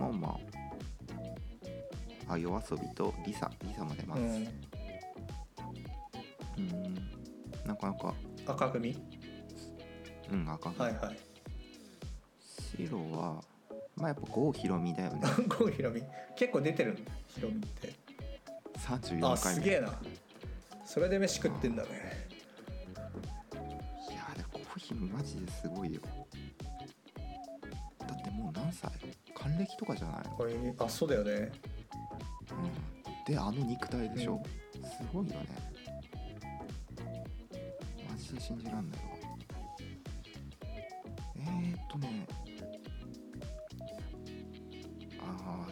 [0.07, 0.39] うんまあま
[2.27, 2.33] あ。
[2.33, 3.51] あ夜遊びとリサ。
[3.63, 4.29] リサも出ますうん。
[6.57, 6.95] うん。
[7.65, 8.13] なかなか。
[8.47, 8.95] 赤組？
[10.31, 11.17] うん赤はいはい。
[12.77, 13.43] 白は
[13.95, 15.21] まあやっぱ郷ひろみだよね。
[15.49, 16.01] 郷ひろみ？
[16.35, 16.99] 結構出てるの？
[17.27, 17.93] ひろみって。
[18.77, 19.61] 34あ回目。
[19.61, 19.99] すげえな。
[20.85, 21.89] それで飯食ってんだね
[30.89, 31.51] あそうだよね。
[32.51, 34.41] うん、であの肉体でしょ、
[34.73, 35.47] すごいよね。
[38.09, 39.05] マジで信じらんないわ。
[41.35, 42.27] えー、っとね。
[45.19, 45.71] ああ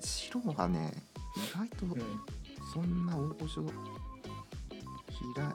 [0.00, 0.92] 白はね
[1.36, 2.02] 意外とうん。
[2.72, 5.54] そんな大御所平ん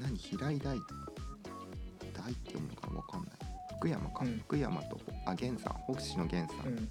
[0.00, 0.16] 何？
[0.16, 3.30] 平井大大って読むのかなわかんない。
[3.78, 4.38] 福山か、うん。
[4.38, 5.92] 福山とあ源さん。
[5.92, 6.88] 北市の源さん、うん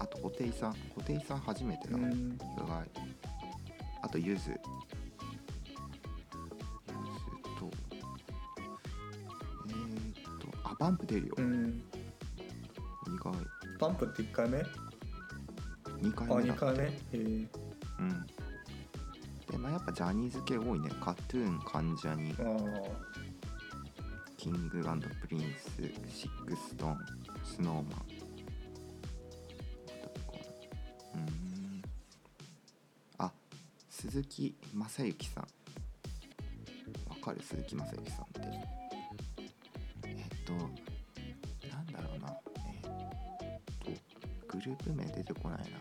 [0.00, 2.38] あと布袋さん布袋さん初めてだ、意うん。
[2.38, 2.48] 外
[4.02, 4.34] あとゆず。
[4.34, 4.50] ゆず
[7.58, 7.70] と
[9.68, 11.82] えー、っとあバンプ出るよ、うん。
[13.06, 13.32] 意外
[13.78, 14.58] パンプって1回目？
[14.58, 14.62] あ
[16.00, 16.54] 2回目だ。
[16.54, 16.84] 2回目？
[16.84, 17.22] へえう
[18.02, 18.26] ん。
[19.50, 20.90] でまあやっぱジャニーズ系多いね。
[21.00, 22.34] カトゥーン関ジャニ。
[22.40, 23.10] ああ
[24.38, 28.19] King & Prince SixTONES Snow Man
[34.10, 35.44] 鈴木雅之さん。
[37.08, 38.40] わかる鈴木雅之さんって。
[40.04, 40.52] えっと
[41.68, 42.36] なんだろうな。
[43.86, 43.94] えっ
[44.48, 45.78] とグループ名出てこないな。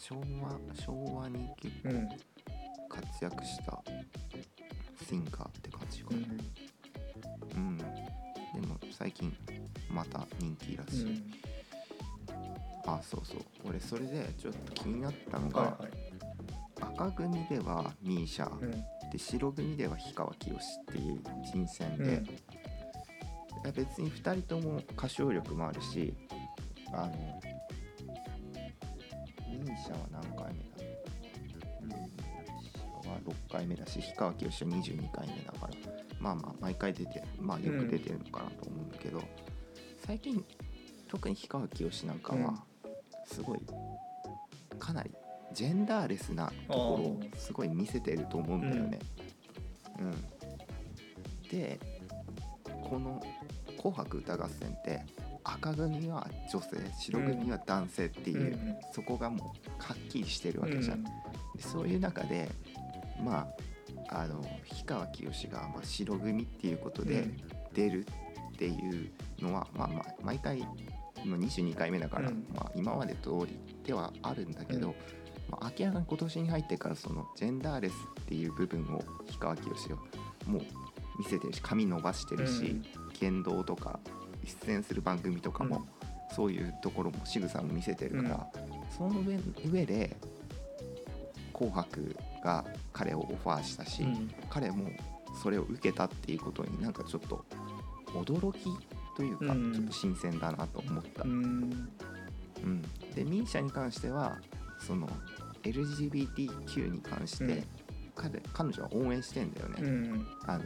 [0.00, 2.08] 昭和昭和に結構うん。
[2.88, 3.84] 活躍した
[5.06, 6.16] シンガーって感じかな、
[7.56, 7.68] うん。
[7.68, 7.84] うん、で
[8.66, 9.36] も最近
[9.90, 11.39] また人気らしい、うん
[12.94, 13.40] あそうそう。
[13.64, 15.90] 俺それでちょっと気になったのが、はいはい。
[16.80, 18.70] 赤組では MISIA、うん。
[18.70, 22.24] で白組では氷川きよしっていう人選で、うん。
[22.24, 22.28] い
[23.64, 26.14] や別に2人とも歌唱力もあるし
[26.92, 27.40] あの
[29.48, 30.60] MISIA は何回目
[33.04, 33.10] だ？
[33.10, 35.70] は6回目だし氷川きよしは22回目だから
[36.20, 39.22] まあまあ毎回出てまあよく出てるのかなと思うんだけど、
[40.06, 40.44] 最近
[41.08, 42.62] 特に氷川きよしなんかは
[43.32, 43.60] すごい
[44.78, 45.10] かなり
[45.52, 48.98] ジェンダーレスなところをすごい見せてると思うんだよね。
[49.98, 51.48] うん。
[51.48, 51.78] で
[52.88, 53.20] この
[53.78, 55.02] 「紅白歌合戦」って
[55.42, 61.04] 赤組は女性白組は男性っていう、うんそこがもうはっきりしてるわけじゃん。
[61.04, 61.10] で
[61.60, 62.48] そういう中で
[63.22, 63.48] ま
[64.08, 67.28] ああの氷川きよしがまあ白組っていうことで
[67.72, 68.06] 出る
[68.52, 70.66] っていうのは、まあまあ毎回
[71.24, 72.46] 今22回目だから、うん。
[72.54, 74.94] まあ、今まで通りではあるんだけど、うん。
[75.50, 79.96] まあ、明らかに今年に入ってからそのジェンダーレスっていう部分を氷川きよしは
[80.46, 80.62] もう
[81.18, 82.80] 見せてるし髪伸ばしてるし、
[83.20, 83.98] 言動とか
[84.64, 85.86] 出演する番組とかも、
[86.34, 88.46] そういうところも仕草も見せてるから、
[88.96, 90.16] その上上で
[91.52, 94.30] 「紅白」が彼をオファーしたし、うん。
[94.48, 94.88] 彼も
[95.42, 97.44] それを受けたっていうことになんかちょっと
[98.14, 98.70] 驚き
[99.20, 99.72] というか、うん。
[99.74, 101.24] ちょっと新鮮だなと思った。
[101.24, 101.90] うん。
[102.62, 102.82] うん、
[103.14, 104.38] で MISIA に関しては
[104.78, 105.08] その
[105.62, 107.64] LGBTQ に関して、うん。
[108.14, 109.82] 彼彼女は応援してんだよね。
[109.82, 110.26] うん。
[110.46, 110.64] あの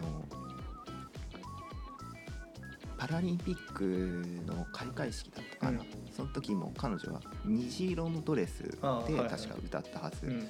[2.97, 5.87] パラリンピックの開会式だったかな、うん。
[6.13, 10.49] その時も彼女は虹色のドレスで確か歌ったはず、うん。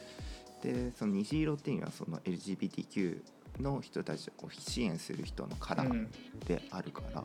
[0.62, 3.22] でその虹色っていうのはその LGBTQ
[3.60, 6.10] の人たちを支援する人のカラーうん
[6.46, 7.24] であるから、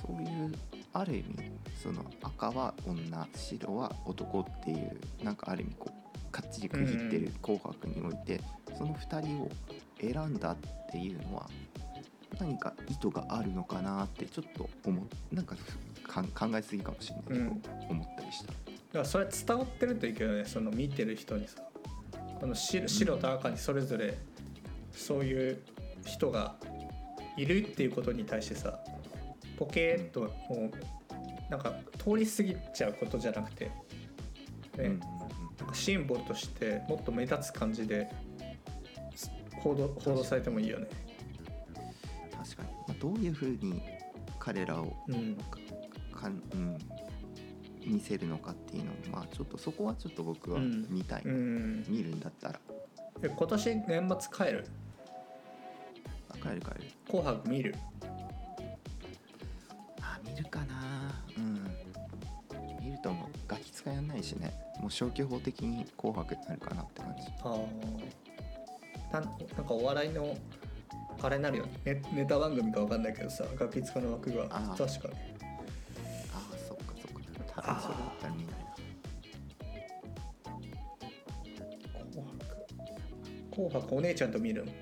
[0.00, 0.54] そういう
[0.92, 1.50] ある意味
[1.82, 8.40] その赤は女白は男っていうなんかある意味こうかっちり区切ってる「紅白」において、
[8.76, 9.50] その2人を
[10.00, 10.56] 選んだっ
[10.90, 11.48] ていうのは
[12.38, 15.56] 何か意図があるのかなってちょっと思っなんか
[16.02, 18.46] か考えすぎかもしれないけど、うん思ったりした。
[18.46, 21.62] だからそれ伝わってるといいけどねその見てる人にさ
[22.40, 24.18] この白白と赤にそれぞれ
[24.92, 25.62] そういう
[26.04, 26.56] 人が
[27.36, 28.78] いるっていうことに対してさ
[29.56, 33.72] ポケーっともうなんか通り過ぎちゃうことじゃなくて、ね
[34.78, 35.00] うん
[35.58, 38.08] なんかシンボルとしてもっと目立つ感じで
[39.14, 40.88] す報道報道されてもいいよね。
[42.36, 43.80] 確かに、まあ、どういうふうに
[44.40, 45.36] 彼らをうん。
[46.14, 46.78] かん、うん、
[47.86, 50.86] 見せるのかっていうのもまあちょっとそこはちょっと僕はうん。
[50.88, 52.60] 見たい、うん、見るんだったら。
[53.22, 54.66] え今年年末帰る？
[54.66, 54.81] あ
[56.42, 56.90] 帰る帰る。
[57.08, 57.74] 紅白見る？
[60.00, 61.22] あ見るかな。
[61.36, 61.64] うん。
[62.84, 63.28] 見ると思う。
[63.46, 64.52] ガキ使やんないしね。
[64.80, 67.28] もう消去法的に「紅白」になるかなって感じ。
[67.44, 67.56] あ
[69.12, 69.24] あなん
[69.66, 70.36] かお笑いの
[71.22, 71.72] あれになるよね。
[71.84, 74.48] ネネタ番組か分かんないけどさガキ使の枠が。
[74.48, 75.14] 確かに。
[76.34, 77.12] ああそっかそっ
[77.54, 77.62] か。
[77.62, 78.60] 多分それだったら見ないな。
[82.10, 82.56] 紅白。
[83.54, 84.72] 紅白お姉ちゃんと見るの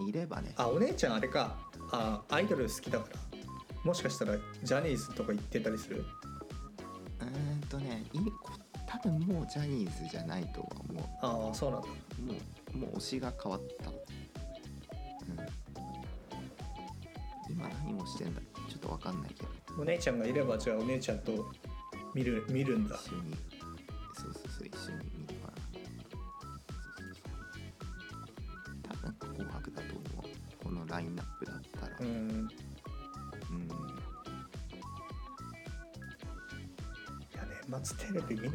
[0.00, 0.52] お姉ちゃんいればね。
[0.56, 1.56] あお姉ちゃんあれか。
[1.92, 3.16] あアイドル好きだから。
[3.84, 6.04] もしかしたらジャニーズとか行ってたりする？
[7.20, 8.52] うーんとねいこ
[8.86, 11.88] 多分もうジャニーズじゃないとは思ああそうなんだ。
[11.88, 12.34] うも
[12.74, 13.96] うもう推しが変わった、うん、
[17.50, 18.40] 今何もしてんだ？
[18.68, 19.48] ちょっとわかんないけど。
[19.78, 21.50] お姉ちゃんがいればじゃあお姉ちゃんと
[22.14, 22.96] 見る見るんだ。
[22.96, 23.36] 一緒に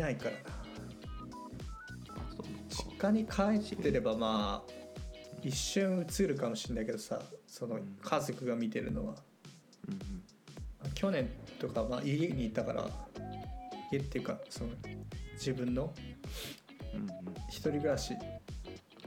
[0.05, 0.37] ないからな。
[2.69, 4.71] 実か家に帰ってればまあ
[5.41, 9.15] 一瞬映るかもしれないけどさその家族が見てるのは。
[9.87, 9.95] うんう
[10.89, 10.91] ん。
[10.93, 12.87] 去年とかまあ家にいたから
[13.91, 14.69] 家っていうかその
[15.33, 15.93] 自分の
[17.49, 18.15] 一人暮らし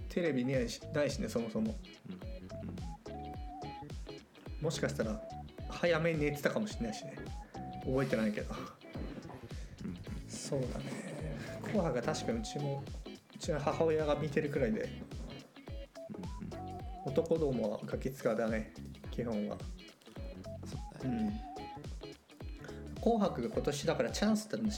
[0.08, 1.76] テレビ見ないしないしねそもそも。
[4.60, 5.20] もしかしたら
[5.68, 7.14] 早めに寝てたかもしれないしね。
[7.84, 8.54] 覚えてないけど
[10.48, 10.84] そうだね。
[11.62, 12.82] 紅白が確かうちも
[13.34, 14.88] うちの母親が見てるくらいで
[17.04, 18.72] 男どもはガキ使だね
[19.10, 19.58] 基本は。
[20.64, 21.42] そうだよね。
[22.06, 23.02] うん。
[23.02, 24.70] 紅白が今年だからチャンスだね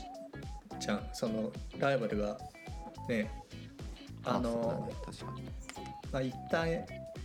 [0.81, 1.09] じゃん。
[1.13, 2.37] そのライバルが。
[3.09, 3.31] ね。
[4.25, 4.95] あのね。
[6.11, 6.67] まあ一旦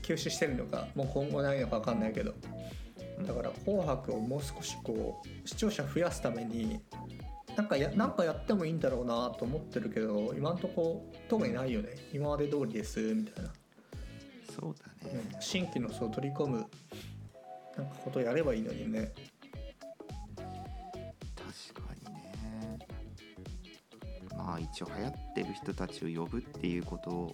[0.04, 2.36] 休止してるのかもう今後ないのか分かんないけど。
[3.26, 6.82] だから「紅白」をもう少しこう視聴者増やすために
[7.56, 11.89] なんかやなんかやってもいいんだろうなと思ってるけど今んとこ特にないよね。
[12.13, 13.52] 今まで通りですみたいな、
[14.60, 15.22] そうだね。
[15.34, 15.41] うん。
[15.41, 16.65] 新規の層を取り込む
[17.78, 19.12] なんかことやればいいのにね。
[20.36, 22.80] 確かにね。
[24.36, 27.34] まあ一応流行ってる人たちを呼ぶっていうこと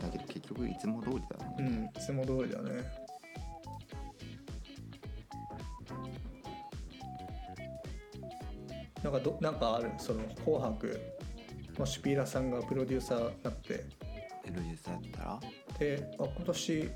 [0.00, 2.82] だけど結局いつも通りだね、うんいつも通りだね
[9.02, 9.90] なんかどなんかある？
[9.98, 11.00] その「紅白」
[11.78, 13.84] もしピーラさんがプロデューサーになって。
[14.42, 15.40] プロデューサーやったら？
[15.78, 16.90] であ今年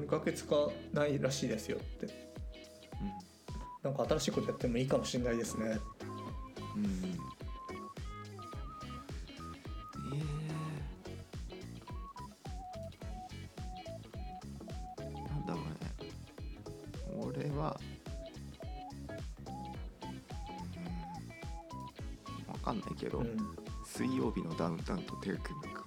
[0.00, 2.28] 2ヶ月かないらしいですよって。
[3.82, 5.78] なんか新しいことやってもいいかもしれないですね
[6.76, 7.16] うん、
[24.28, 25.84] 曜日のダウンタウンと手を組むか。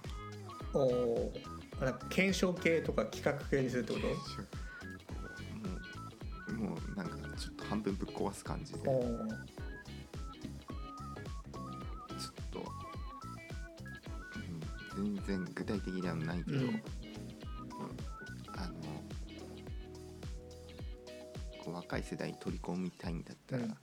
[0.73, 1.34] おお
[1.80, 4.06] あなんか検証系とか企画系にするってこも
[6.47, 8.80] うもうなんかちょっと半分ぶっ壊す感じで。
[8.80, 8.95] ちょっ
[12.51, 12.63] と。
[14.97, 16.84] うん、全然具体的ではないけど、うんうん。
[18.56, 18.73] あの
[21.63, 23.77] こう若い世代に取り込みたいんだったら、うん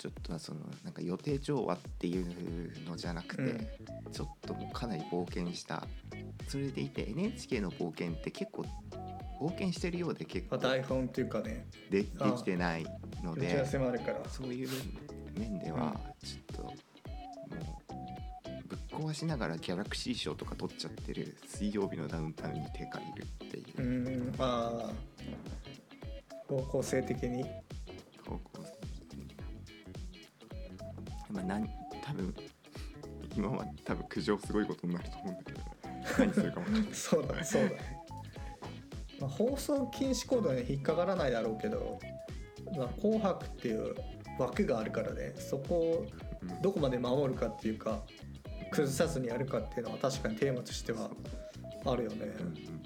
[0.00, 3.68] ちょっとはそのなんか予定調和っていうのじゃなくて、うん。
[4.10, 5.86] ちょっともうかなり冒険した。
[6.48, 8.64] それでいて NHK の冒険って結構
[9.38, 11.66] 冒険してるようで結まあ構台本っていうかね。
[11.90, 12.86] でであきてない
[13.22, 14.20] の打ち合わでせもあるから。
[14.30, 14.68] そういう
[15.38, 16.72] 面ではちょっとも
[17.90, 23.82] うぶっ壊しながらギャラクシー賞とか取っちゃってる水曜日のダウンタウンに手借りるっていう。
[23.82, 24.90] う、んああ
[26.48, 27.44] 方向性的に
[34.10, 35.60] 苦情すごいことになると思うんだけど。
[36.18, 37.68] 何するかもそうだそうだ。
[37.70, 38.02] ね、
[39.20, 41.98] まあ、放送禁止コードに引っかからないだろうけど
[42.76, 43.94] 「まあ、紅白」っていう
[44.38, 46.06] 枠があるからねそこを
[46.42, 46.62] うん。
[46.62, 48.02] どこまで守るかっていうか
[48.70, 51.10] 崩さずにやるかっていうのは確かにテーマとしては
[51.84, 52.16] あるよね。
[52.24, 52.80] うんうんうん。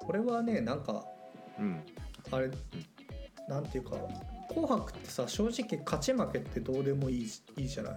[0.00, 1.04] これはねなんか
[1.58, 1.82] うん。
[2.30, 2.50] あれ
[3.48, 3.96] なんていうか
[4.62, 7.94] 「紅白」ってさ正直勝ち負けってどうでもいいいいじゃない？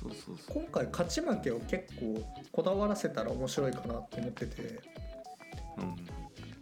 [0.00, 0.62] そうそうそう。
[0.62, 2.22] 今回勝ち負けを結構
[2.52, 4.62] こだわらせたら面白いかなって思ってて、
[5.78, 5.96] うん。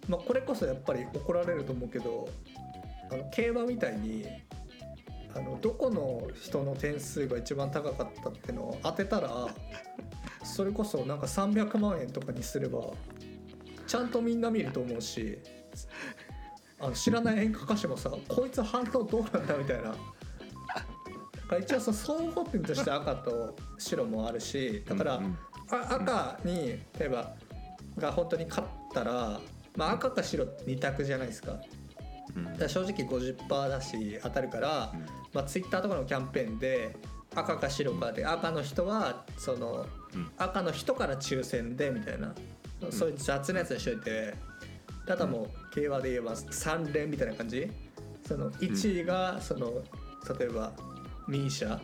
[0.08, 2.28] まあ、これこそやっぱり怒られると思うけど
[3.10, 4.26] あの競馬みたいに
[5.34, 9.48] あのどこの人の点数が一番高かったってのを当てたら
[10.42, 12.80] それこそなんか300万円とかにすれば
[13.86, 15.38] ちゃんとみんな見ると思うし
[16.82, 19.94] あの知らない演歌歌手もさこいつ反応どうなんだみたいな。
[21.58, 25.20] 一応その総合点として赤と白もあるしだから、
[25.70, 26.68] 赤に
[26.98, 27.34] 例えば
[27.98, 29.38] が本当に勝ったら、
[29.76, 31.60] まあ、赤か白って2択じゃないですか。
[32.58, 34.92] だ正直50%だし当たるから
[35.34, 36.96] まあ、ツイッターとかのキャンペーンで
[37.34, 40.30] 赤か白かで赤の人はそのうん。
[40.38, 42.34] 赤の人から抽選でみたいな、
[42.90, 44.34] そういう雑なやつにしといて
[45.06, 47.70] ただもう競馬で言えば3連みたいな感じ？
[48.26, 49.82] その1位がその
[50.38, 50.72] 例えば
[51.28, 51.80] ミーシャ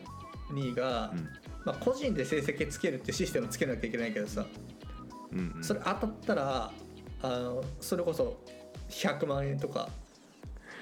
[0.51, 1.29] 2位が、うん。
[1.64, 4.47] まあ、個人で成績つけるってシステムつけなきゃいけないけどさ。
[5.61, 6.73] それ当たったら
[7.23, 8.43] あのそれこそ
[8.89, 9.89] 100万円とか。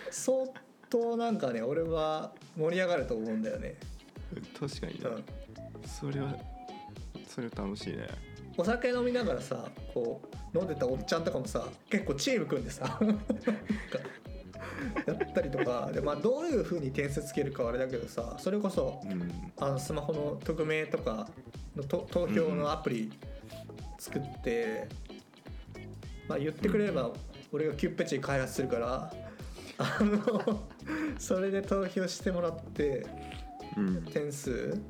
[0.08, 0.46] 相
[0.88, 3.74] 当なんかね俺は盛り上がると思うんだよね、
[4.58, 5.00] 確かにね。
[5.02, 6.34] うん、それは
[7.28, 8.06] それ楽しいね
[8.56, 10.20] お酒飲みながらさこ
[10.54, 12.98] う飲んでたおっちゃんとかもさ結構チーム組んでさ
[15.06, 19.52] やったりとかで、まあ、どういう風に点数つけるかはあれだけどさそれこそうん。
[19.58, 21.28] あのスマホの匿名とか
[21.76, 23.12] のと投票のアプリ
[23.98, 24.88] 作って、
[26.28, 27.10] まあ、言ってくれれば
[27.52, 29.12] 俺がキュッペチ開発するから
[29.78, 30.60] あの
[31.18, 33.06] それで投票してもらって
[33.76, 34.04] うん。
[34.06, 34.80] 点数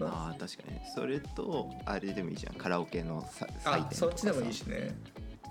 [0.00, 0.78] ああ確かに。
[0.94, 2.54] それとあれでもいいじゃん。
[2.54, 4.94] カラオケのさ採点あそっちでもいいしね。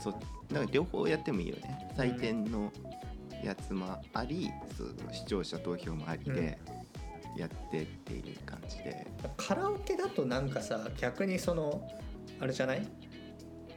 [0.01, 1.89] そうなんか両方やってもいいよね。
[1.97, 2.71] 採点の
[3.43, 6.57] やつもあり、そう視聴者投票もありで
[7.37, 11.87] やってっていう感じで、カラオケだとなんかさ逆にその
[12.39, 12.87] あれじゃない？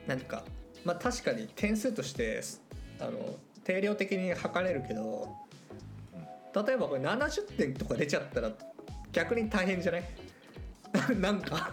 [0.06, 0.44] なんか
[0.84, 2.40] まあ確かに点数として
[3.00, 5.28] あの定量的に測れるけど
[6.66, 8.50] 例えばこれ70点とか出ちゃったら
[9.12, 10.04] 逆に大変じゃない？
[11.20, 11.72] なんか。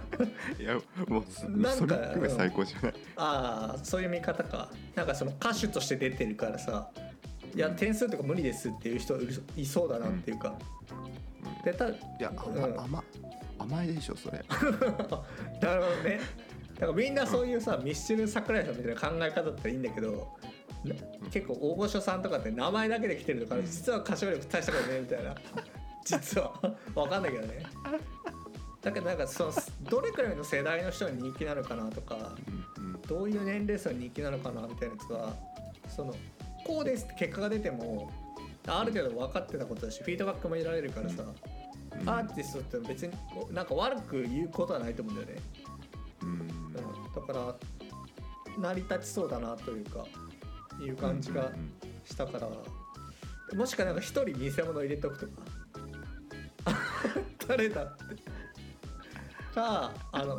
[0.60, 0.76] いや
[1.08, 4.70] もうそなんかそれ含め最高じゃない、ああそういう見方か。
[4.96, 6.90] なんかその歌手として出てるからさ。
[7.56, 9.18] いや点数とか無理ですっていう人
[9.56, 10.58] いそうだなっていうか、
[11.64, 12.80] でたいや甘,、うん。
[12.82, 13.04] 甘
[13.58, 14.44] 甘いでしょそれ。
[15.62, 16.20] なるほどね。
[16.74, 20.28] だからみんなそういうさミスチル桜井さんみたいな考え方だったらいいんだけど
[20.84, 20.94] な
[21.32, 25.36] 結構大御所さんとかって名前だけで来てるとか実は歌唱力大したことねみたいな。
[26.04, 26.54] 実は。
[26.94, 27.64] 分かんないけどね
[28.86, 29.54] だけどなんかその
[29.90, 32.36] どれくらいの世代の人に人気なのかなとか
[33.08, 35.34] どういう年齢層に人気なのかなみたいなやつは
[35.90, 36.14] その
[36.64, 38.12] こうですって結果が出ても
[38.68, 42.10] ある程度分かってたことだしフィードバックも得られるからさ、うん。
[42.10, 43.14] アーティストって別に
[43.52, 45.42] なんか悪く言うことはないと思うんだよね、
[46.22, 46.30] うん。
[46.30, 47.56] うん、だから
[48.60, 50.06] 成り立ちそうだなというか
[50.80, 51.72] いう感じがうん
[52.06, 52.48] したから、
[53.58, 55.32] もしかなんか一人偽物入れとくとか。
[57.48, 58.35] 誰だって
[59.56, 60.38] かあの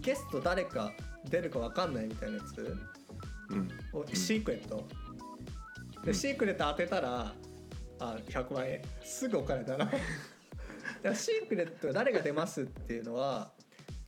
[0.00, 0.92] ゲスト誰か
[1.30, 2.76] 出るか分かんないみたいなやつ？
[3.50, 3.70] うん。
[3.92, 4.86] をシークレット、
[6.04, 7.32] でシークレット当てたら
[8.00, 8.82] あ100万円。
[9.02, 9.90] すぐお金だな
[11.02, 13.52] だ シークレット誰が出ますっていうのは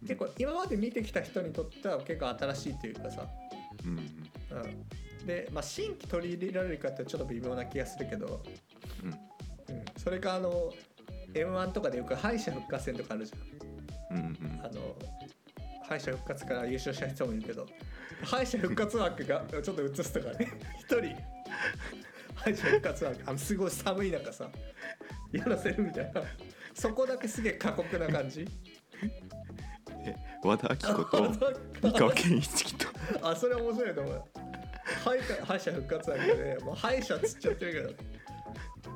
[0.02, 3.26] 結構今まで見てきた人にとっては結構新しいというかさ、
[3.84, 8.42] うんうん、で、まあ、新規取り入れられるかってちょっと微妙な気がするけど、
[9.02, 9.10] うん。
[9.10, 10.72] うん、それかあの
[11.34, 13.55] m 1とかでよく敗者復活戦とかあるじゃん
[14.11, 14.96] うんうんあの
[15.88, 17.66] 敗者復活から優勝した人もいるけど
[18.24, 20.50] 敗者復活枠がちょっと映すとかね。
[20.80, 21.16] 一人。
[22.34, 23.22] 敗者復活枠。
[23.26, 24.50] あのすごい寒い中さ
[25.32, 26.22] やらせるみたいな。
[26.74, 28.46] そこだけすげえ過酷な感じ。
[30.04, 31.32] え和田アキ子と
[31.82, 32.88] 三河健一と。
[33.22, 34.24] あそれ面白いと思う。
[35.04, 37.88] 敗者敗者復活枠でもう敗者つっちゃってるけど。
[37.88, 38.15] ね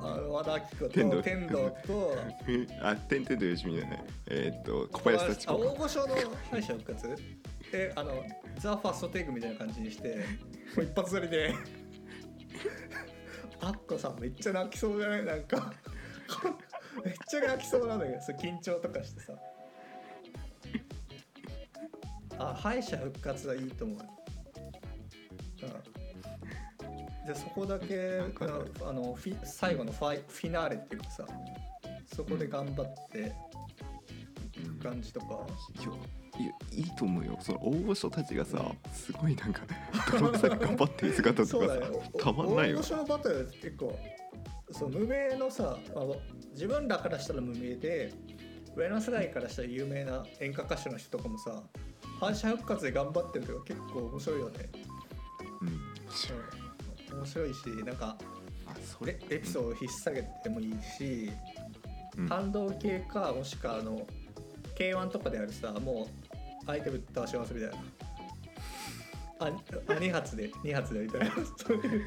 [0.03, 2.17] あの和田アキ子と天童天童と
[2.83, 6.15] あ天々とよしみじゃないえーっと小林幸あ大子御所の
[6.51, 7.17] 敗者復活？
[7.73, 8.25] えあの
[8.59, 10.17] ザ・ファーストテイクみたいな感じにして
[10.77, 11.55] もう一発撮りで。
[13.63, 15.25] アッコさんめっちゃ泣きそうじゃない？
[15.25, 15.71] なんか。
[17.05, 19.35] めっちゃ泣きそうなんだけど緊張とかしてさ。
[22.39, 24.05] あ敗者復活はいいと思う、うん、
[27.31, 31.25] でそこだけああのフィ最後のファイフィナーレっていうかさ
[32.13, 33.33] そこで頑張って
[34.83, 35.27] 感じとか、
[35.79, 37.39] いやいやいいと思うよ。
[37.41, 38.59] その大御所たちがさ
[38.93, 39.63] すごいなんか
[40.11, 41.81] 泥臭く頑張ってる姿とかさ
[42.19, 43.99] たまんないよ大御所のバトル結構
[44.73, 46.05] そう無名のさ、まあ、
[46.53, 48.13] 自分らからしたら無名で
[48.77, 51.63] 上の世代からしたら有名な演歌歌手の人とかもさ
[52.19, 54.69] 敗者復活で頑張ってるとか結構面白いよね、
[55.63, 55.69] うん。
[55.69, 55.71] う。
[55.71, 56.70] ん、
[57.13, 58.17] 面白いしなんか
[58.67, 61.31] あそれエエピソードを引っ提げてもいいし、
[62.17, 62.29] うん。
[62.29, 64.07] 感動系かもしくはあの
[64.77, 66.09] K1 とかであるさも
[66.67, 67.77] うアイテム出しますみたいな。
[69.41, 71.31] ああ2発で2発でみたいな。
[71.57, 72.05] そういう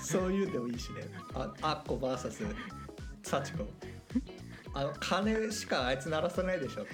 [0.00, 1.02] そういうでもいいしね。
[1.34, 2.54] あアッコ VS
[3.22, 3.64] 幸子
[4.74, 6.86] あの鐘しかあいつ鳴らさないでしょ。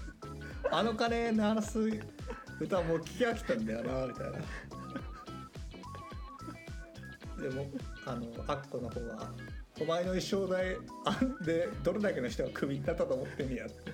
[0.70, 1.80] あの鐘鳴らす
[2.60, 4.38] 歌もう聞き飽きたんだよなみたいな
[7.40, 7.66] でも
[8.06, 9.32] あのアッコの方は
[9.80, 10.76] お前の衣装代
[11.06, 13.66] あんでどれだけの人がクビになったと思ってんねや。
[13.66, 13.92] っ て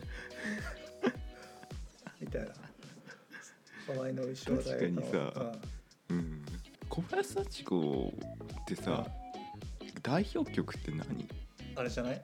[2.21, 2.49] みたいな。
[3.89, 5.03] お前の衣装代の。
[5.03, 5.53] 確かにさ
[6.11, 6.45] うん。
[6.89, 8.13] 小林幸子
[8.63, 9.07] ってさ
[10.03, 11.01] 代表曲って何？
[11.07, 11.29] うん
[11.79, 12.23] あれじゃない？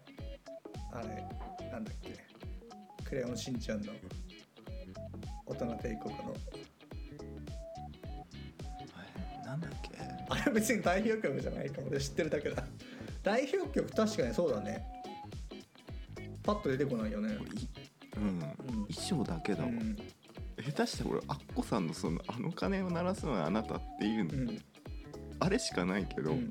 [0.92, 1.08] あれ
[1.70, 2.16] なんだっけ？
[3.04, 3.92] クレヨンしんちゃんの。
[5.46, 6.34] 大人帝国の
[9.52, 9.90] なんだっけ？
[10.28, 11.88] あれ別に代表曲じゃないかも。
[11.90, 12.64] 俺知ってるだけだ。
[13.22, 14.84] 代表曲確かにそうだね。
[16.42, 17.36] パッと出てこないよね。
[18.16, 18.24] うん。
[18.24, 18.40] うん。
[18.40, 19.96] 衣装だけだわ、うん。
[20.60, 24.62] 下手したら俺アッコさんのその「あの鐘を鳴らすのはあなた」っていう、うん。
[25.38, 26.50] あれしかないけど、うん。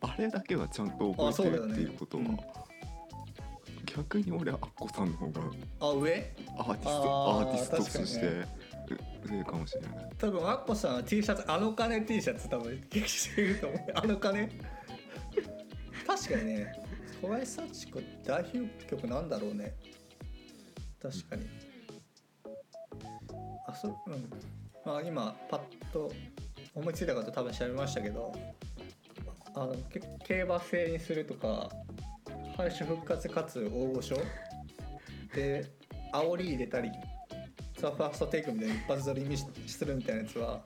[0.00, 2.38] あれだけはちゃんとあ覚えてるねっていうことは、うん
[3.96, 5.42] 逆に俺アッコさんの方が
[5.78, 6.34] あ上？
[6.58, 8.44] アーティストアーティストと確して
[8.86, 10.10] かにねう上かもしれない。
[10.18, 13.80] 多分アッコさんは T シャツあの金 T シャツ多分着てると思う。
[13.94, 14.50] あの金
[16.06, 16.72] 確かにね。
[17.22, 19.74] 小林幸子代表曲なんだろうね。
[21.02, 21.46] 確かに。
[23.66, 24.10] あそう。
[24.10, 24.30] ん。
[24.84, 25.60] まあ今パッ
[25.92, 26.12] と
[26.74, 28.32] 思いついた方多分調べましたけど。
[29.56, 29.76] あの
[30.24, 31.70] 競馬制にするとか
[32.56, 34.16] 敗者復活かつ大御所。
[35.32, 35.64] で
[36.12, 36.90] 煽り入れたり。
[37.76, 40.60] ザ・ファーストテイクみたいに一発撮りにするみたいなやつは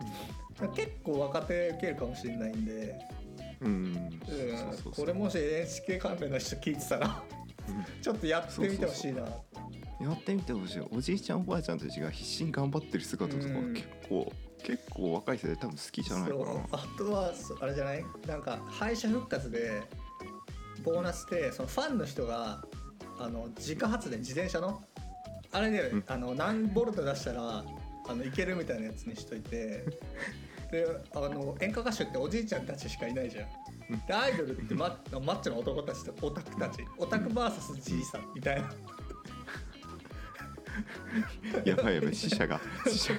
[0.74, 2.98] 結構若手受けるかもしれないんで、
[3.60, 4.20] うん。
[4.94, 7.22] これもし NHK 関連の人聞いてたら
[8.02, 9.22] ちょっとやってみてほしいな。
[10.00, 10.82] やってみてほしい。
[10.92, 13.74] おじいちゃんおばあちゃんたちが必死に頑張ってる姿とかうん。
[13.74, 14.32] 結構、
[14.62, 16.44] 結構若い世代多分好きじゃないかな。
[16.72, 18.04] あとはそあれじゃない？
[18.26, 19.82] なんか敗者復活で
[20.84, 22.62] ボーナスでそのファンの人が
[23.18, 24.80] あの自家発電自転車の
[25.52, 26.04] あれで、うん。
[26.06, 27.64] あの何ボルト出したら
[28.08, 29.84] あのいけるみたいなやつにしといて。
[30.70, 33.46] であの演歌歌手っておじいちゃんたちしかいないじゃん。
[34.06, 36.84] でアイドルってママッチョの男たちとオタクたち。
[36.98, 38.70] オタク VS じいさんみたいな。
[41.64, 42.60] やばいやばい死者が。
[42.86, 43.14] 死者。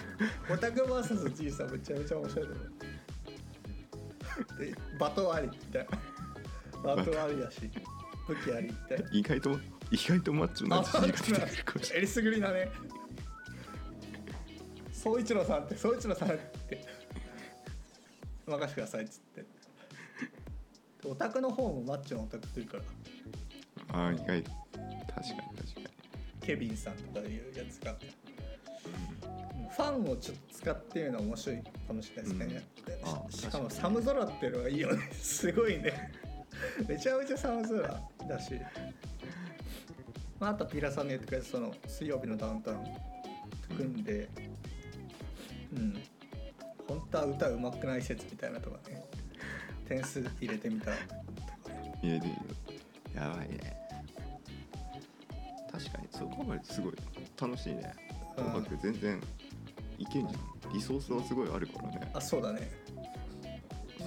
[0.48, 2.70] オタク VS じいさんめちゃめちゃ面白いと思う。
[4.60, 5.88] でバトンありみたい
[6.84, 6.96] な。
[6.96, 7.62] バトンありだし。
[8.28, 9.10] 武器ありみたいな。
[9.12, 9.60] 意外と
[9.92, 12.70] 意外とマッチョなあじじいが出てくるかもしれえりすぐりだね。
[14.92, 16.86] 総一郎さんって総一郎さんって。
[18.46, 19.46] 任せてくださいっつって。
[21.08, 22.84] オタクの方もマッチョのオタク来るから。
[23.94, 24.44] あー意外。
[24.44, 25.88] 確かに確かに。
[26.42, 27.96] ケビンさんとかいうやつが、
[29.76, 35.10] ファンをちょっと使ってみるのは面白いかもしれないですね、であししかも寒空っていうのがいいよね。
[35.14, 36.12] すごいね。
[36.88, 38.60] めちゃめちゃ寒空だし、
[40.40, 42.80] まあ、あとピラさんの言ってくれたその水曜日のダウンタウン
[43.76, 44.30] 組んで
[45.74, 46.02] うん。
[46.88, 49.04] 本当は歌うまくない説みたいなとかね。
[49.88, 50.98] 点数入れてみたら。
[50.98, 52.28] とかねいやで
[53.16, 53.78] やばいね。
[55.72, 56.94] 確かにそう考えるとすごい
[57.40, 57.94] 楽しいね。
[58.38, 59.22] うん音楽全然
[59.98, 60.74] いけんじゃん。
[60.74, 62.12] リソースはすごいあるからね。
[62.14, 62.72] あそうだね。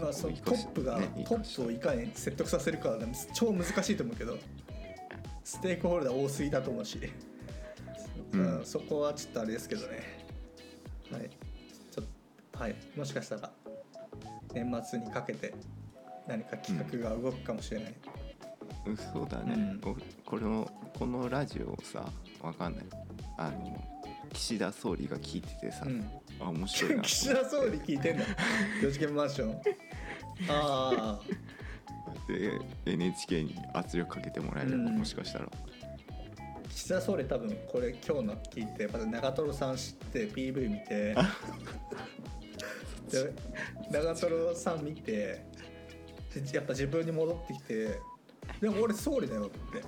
[0.00, 4.38] まあそのそこを生かしトップが、ねップをいかに説得させるかはね超難しいと思うけど
[5.44, 6.98] ステークホルダー多すぎだと思うし、
[8.32, 8.58] うん。
[8.58, 10.22] うんそこはちょっとあれですけどね。
[11.10, 11.30] はい。
[11.90, 12.06] ちょっ
[12.52, 12.76] とはい。
[12.96, 13.50] もしかしたら
[14.54, 15.54] 年末にかけて
[16.26, 17.94] 何か企画が動くかもしれない、
[18.86, 19.96] うんそうだね、お
[20.28, 22.04] これのこのラジオをさ
[22.40, 22.84] わかんない。
[23.38, 23.82] あの
[24.32, 26.10] 岸田総理が聞いててさ、うん。
[26.40, 28.24] あ面白い 岸田総理聞いてんだ。
[28.82, 29.60] 四次元マンション。
[30.48, 31.20] ああ
[32.28, 34.98] で NHK に圧力かけてもらえれば、うん。
[34.98, 35.48] もしかしたら。
[36.68, 41.14] 岸田総理多分これ今日の聞いてまず長瀞さん知って PV 見て。
[43.10, 43.32] で
[43.90, 45.44] 長瀞さん見て
[46.52, 48.00] やっぱ自分に戻ってきて
[48.60, 49.82] でも俺総理だよって。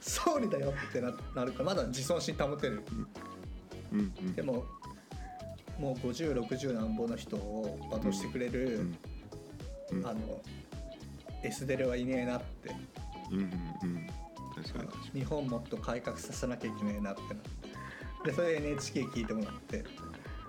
[0.02, 2.82] 総理だよってななるからまだ自尊心保てる。
[3.92, 4.66] うんうんでも
[5.78, 8.98] もう5060なんぼの人を罵倒してくれる、うん
[9.92, 10.06] うん。
[10.06, 10.40] あの
[11.42, 12.74] S デレはいねえなって。
[13.30, 14.06] うんうんうん。
[14.62, 15.20] 確かに。
[15.20, 17.32] 日本もっと改革させなきゃいけないなってなっ
[18.22, 18.30] て。
[18.30, 19.84] でそれで NHK 聞いてもらって。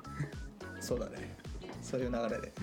[0.81, 1.37] そうだね。
[1.81, 2.47] そういう流れで。
[2.47, 2.53] に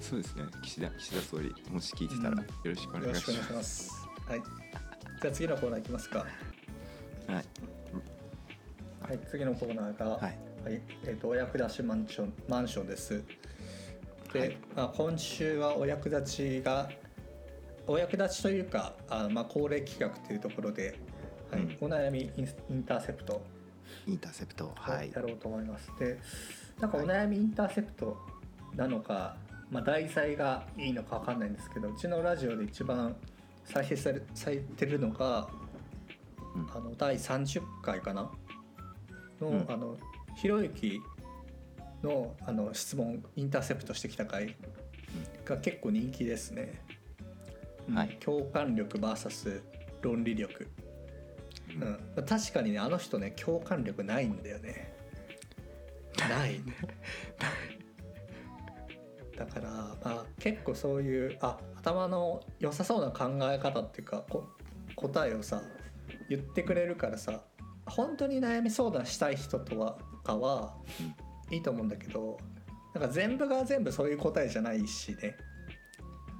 [0.00, 0.44] そうですね。
[0.62, 2.38] 岸田岸田総理もし聞いてたらうん。
[2.38, 3.30] よろしくおよ願いします。
[3.30, 4.08] ろしくお願いします。
[4.26, 4.42] はい。
[5.22, 6.18] じゃあ次のコーナーいきますか。
[6.18, 6.24] は
[7.40, 7.44] い。
[9.10, 10.80] はい次のコーナーがはいはい。
[11.04, 13.22] えー、とお役立ちマンションマンションです。
[14.32, 14.56] で、はい。
[14.76, 16.88] まあ、今週はお役立ちが
[17.86, 20.98] お役立ちというかあまあ恒例企画というところで、
[21.50, 21.62] はい。
[21.62, 21.76] うん。
[21.80, 23.42] お悩みインインターセプト。
[24.06, 25.10] インターセプトをはい。
[25.12, 26.18] やろうと思います、で
[26.78, 28.16] なんかお悩みインターセプト
[28.76, 29.36] なのか
[29.70, 33.14] まあ、題材がいいのか分かんないんですけどうちのラジオで一番
[33.64, 35.48] 再生されされてるのが、
[36.54, 36.68] うん。
[36.74, 38.30] あの第30回かな
[39.40, 39.66] の,、うん。
[39.68, 39.96] あの
[40.40, 41.02] ひろゆき
[42.02, 44.56] のあの質問インターセプトしてきた回
[45.44, 46.80] が結構人気ですね。
[47.92, 48.16] はい。
[48.20, 49.60] 共感力 VS
[50.00, 50.66] 論理力、
[51.78, 52.22] ううん。
[52.22, 54.94] ん、確かにねあの人ね共感力ないんだよね。
[56.18, 56.58] ない
[59.36, 64.48] だからまあ結構そういうあ頭の良さそうな考え方っていうかこ
[64.96, 65.60] 答えをさ
[66.30, 67.42] 言ってくれるからさ
[67.84, 70.74] 本当に悩み相談したい人とはかは
[71.50, 72.38] いいと思うんだけど
[72.94, 75.36] なんか全部が全部そういう答えじゃないしね、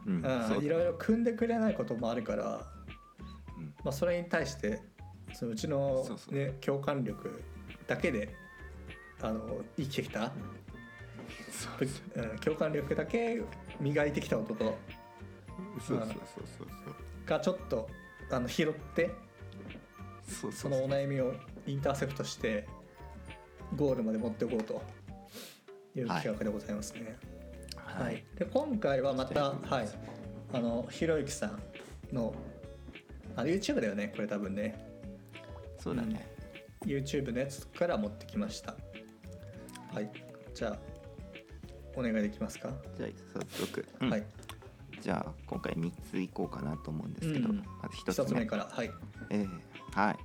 [0.06, 0.24] うん
[0.62, 2.66] いろいろ組んでくれないこともあるから、
[3.56, 3.74] うん。
[3.84, 4.80] まあ、それに対して
[5.32, 7.42] そのうちの、ね、共感力
[7.86, 8.34] だけで
[9.22, 10.32] あの生きてきた、
[11.50, 11.68] そ
[12.16, 13.42] うん、共感力だけ
[13.78, 14.78] 磨いてきた音と
[15.86, 16.08] そうそうそう
[16.58, 16.68] そう。
[17.26, 17.88] がちょっと
[18.30, 19.10] あの拾って
[20.52, 21.34] そのお悩みを
[21.66, 22.66] インターセプトして
[23.76, 24.82] ゴールまで持っておこうと
[25.94, 27.16] いう企画でございますね。
[27.76, 28.16] ははい。
[28.16, 29.88] い、で今回はまた、はい、
[30.52, 31.60] あのひろゆきさん
[32.12, 32.34] の
[33.36, 34.78] あ YouTube だよねこれ多分ね。
[35.78, 36.26] そうだね。
[36.84, 38.76] YouTube のやつから持ってきました。
[39.92, 40.10] はい。
[40.54, 40.78] じゃあ
[41.96, 43.86] お願いできますか、じゃあ早速。
[44.00, 44.10] うん。
[44.10, 44.24] はい。
[45.00, 47.56] じゃあ今回3ついこうかなと思うんですけどうん。
[47.82, 48.26] まず一1つ目。
[48.26, 48.68] つ目から。
[48.70, 48.90] はい。
[49.30, 49.48] えー
[49.92, 50.16] はい、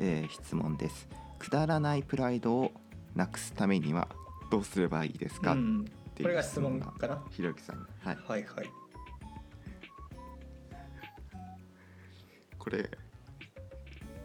[0.00, 1.08] えー質問です。
[1.38, 2.72] くだらないプライドを
[3.14, 4.08] なくすためには
[4.50, 5.84] どうすればいいですか、っうん、
[6.14, 7.22] ていうこれが質問かな。
[7.30, 7.84] ひろゆきさんに。
[8.00, 8.16] はい。
[8.16, 8.70] はいはい。
[12.58, 12.90] これ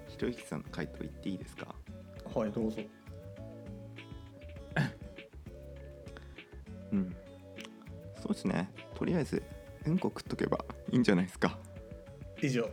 [0.07, 1.75] ひろゆきさんの回答言っていいですか？
[2.34, 2.81] はいどうぞ。
[6.91, 7.15] うん。
[8.21, 8.69] そうですね。
[8.95, 9.41] とりあえず
[9.86, 11.57] うんこ食っとけばいいんじゃないですか。
[12.41, 12.69] 以上。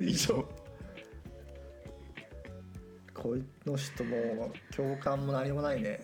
[0.00, 0.48] 以上
[3.22, 6.00] この人も共感も何もないね。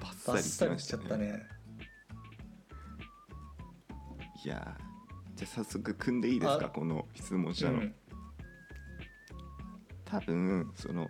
[0.00, 0.36] バッサ
[0.68, 1.42] リしちゃったね。
[4.44, 7.94] いやーじゃあ早速組んでいいですかあこの質問者の、うん。
[10.04, 11.08] 多分その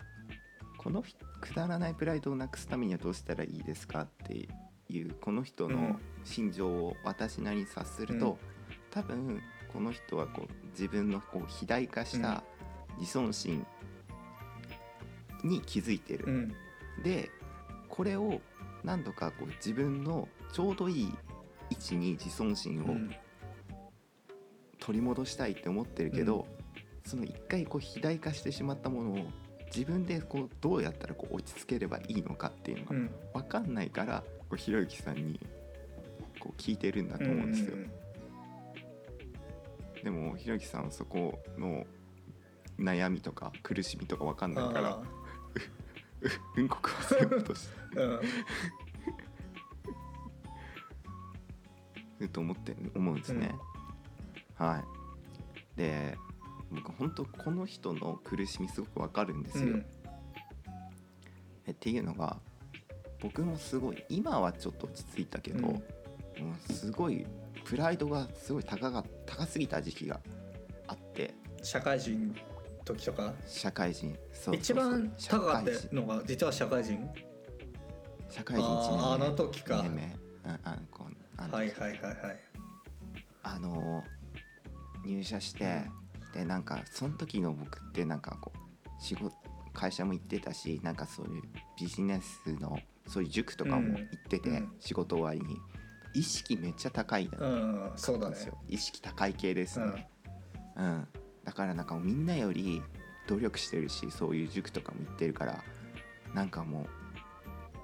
[0.79, 4.49] この人くだらないプライドをなくすためにはどうしたらいいですかって
[4.89, 5.99] いうこの人のうん。
[6.25, 8.37] 心情を私なりに察すると、うん。
[8.91, 12.43] 多分この人はこう自分のこう肥大化した
[12.99, 13.67] 自尊心
[15.45, 16.55] に気づいてる、うん。
[17.03, 17.31] で
[17.89, 18.41] これを
[18.85, 21.15] 何度かこう自分のちょうどいい
[21.71, 23.11] 位置に自尊心をうん。
[24.79, 26.47] 取り戻したいって思ってるけど、
[27.05, 29.19] その一回こう肥大化してしまったものを
[29.75, 33.11] 自分でこうどうやったらこう落ち着ければいいのかっていうのがうん。
[33.35, 35.41] 分かんないからこうひろゆきさんに
[36.39, 37.75] こう聞いてるんだと思うんですよ。
[37.75, 37.91] うん
[40.05, 41.85] でもひろゆきさんはそこの
[42.79, 45.03] 悩みとか苦しみとか分かんないからあ
[46.57, 48.21] うんこ食わせようとしてーうん
[52.19, 53.55] ると思って思うんですね。
[54.57, 54.83] は
[55.75, 55.79] い。
[55.79, 56.17] で
[56.71, 59.65] 僕本当この人の苦しみすごくわかるんですよ。
[59.65, 59.87] うん
[61.67, 62.39] えっていうのが
[63.21, 65.83] 僕もすごい今はちょっと落ち着いたけど、うんも
[66.69, 67.27] うすごい
[67.65, 70.21] プライドがすごい高が高すぎた時期が
[70.87, 72.37] あって社会人
[72.87, 73.35] 時とか？
[73.47, 74.17] 社会人。
[74.53, 76.99] 一番高かったのが実は社会人？
[78.31, 79.03] 社会人1年目。
[79.03, 79.77] あーあの時か。
[79.77, 80.17] 二年目。
[80.45, 80.77] ああ
[81.39, 82.17] あのはいはいはいはい。
[83.43, 84.03] あの
[85.05, 85.83] 入社して
[86.33, 88.59] でなんかその時の僕ってなんかこう
[89.03, 89.35] 仕事
[89.73, 91.43] 会社も行ってたしなんかそういう
[91.79, 94.73] ビジネスのそういう塾とかも行ってて、うん。
[94.81, 95.59] 仕事終わりに。
[96.15, 98.29] 意識めっちゃ高いなうんそうだね。
[98.29, 98.57] んですよ。
[98.69, 99.95] 意識高い系ですうん。
[99.95, 100.09] ね、
[100.77, 101.09] うん
[101.47, 102.83] だからなんかみんなより
[103.27, 105.65] 努力してるしそういう塾とかも行ってるから
[106.35, 106.87] なんかも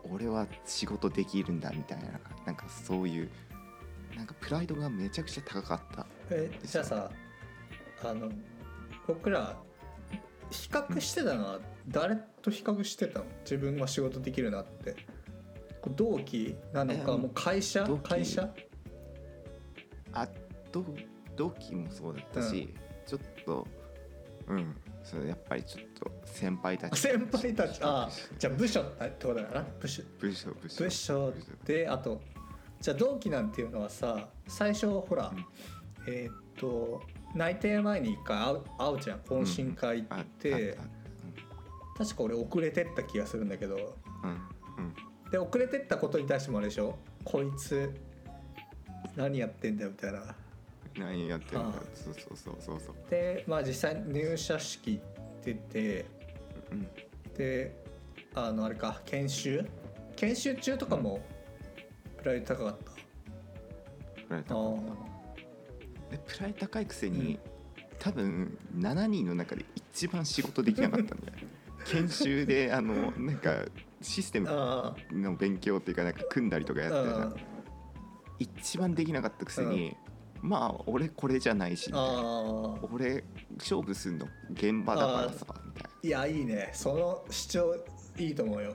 [0.05, 3.31] う俺は仕事できるんだみたいななんかそういう
[4.15, 6.07] なんかプライドがめちゃくちゃ高かった。
[6.29, 7.11] えじゃあさ
[8.05, 8.31] あの
[9.07, 9.57] 僕ら
[10.51, 13.25] 比較してたのは誰と比較してたの？
[13.45, 14.97] 自分は仕事できるなって。
[15.97, 17.85] 同期なのかえもう会社？
[18.05, 18.49] 会社？
[20.13, 20.29] あ
[20.71, 20.85] 同
[21.35, 22.73] 同期もそうだったし、
[23.07, 23.67] ちょっと
[24.49, 24.77] うん。
[25.05, 27.01] それやっぱりちょっと先輩たち。
[27.01, 27.81] 先輩たち。
[27.83, 30.03] あじゃあ部署ってことだな部署。
[30.21, 30.85] 部署部署。
[30.85, 31.33] 部署
[31.65, 32.21] であと
[32.81, 35.45] じゃあ同期なんていうのはさ最初ほら、うん。
[36.07, 37.03] えーっと
[37.35, 39.19] 内定前に一回会う会うじゃん。
[39.21, 40.83] 懇親会行あって、あ
[41.97, 43.77] 確か俺遅れてった気がするんだけど。
[43.77, 44.31] うん
[44.79, 45.31] うん。
[45.31, 46.99] で遅れてったことに対してもあれでしょ。
[47.25, 47.91] こいつ
[49.17, 50.35] 何やってんだよみたいな
[50.99, 52.95] 何やってるんだそうそうそうそうそう。
[53.11, 55.01] でまあ実際入社式
[55.45, 56.07] 出て
[56.71, 56.89] うん。
[57.37, 57.75] で
[58.35, 59.65] あのあれか研修？
[60.17, 61.21] 研修中とかも
[62.19, 62.77] プライド高かっ
[64.29, 64.79] プライド高
[66.09, 67.39] いでプライド高いくせに、
[67.99, 71.33] 多分7人の中で一番仕事できなかったんだよ。
[71.87, 73.65] 研修であのなんか
[74.01, 77.41] システムあの勉強っていうかなんか組んだりとかやって
[78.39, 79.97] 一番できなかったくせに、
[80.43, 82.75] まあ俺これじゃないしみたいな。
[82.93, 83.25] 俺
[83.57, 86.71] 勝負するの現場だからさみたいいやいいね。
[86.75, 87.77] その主張
[88.19, 88.75] いいと思うよ。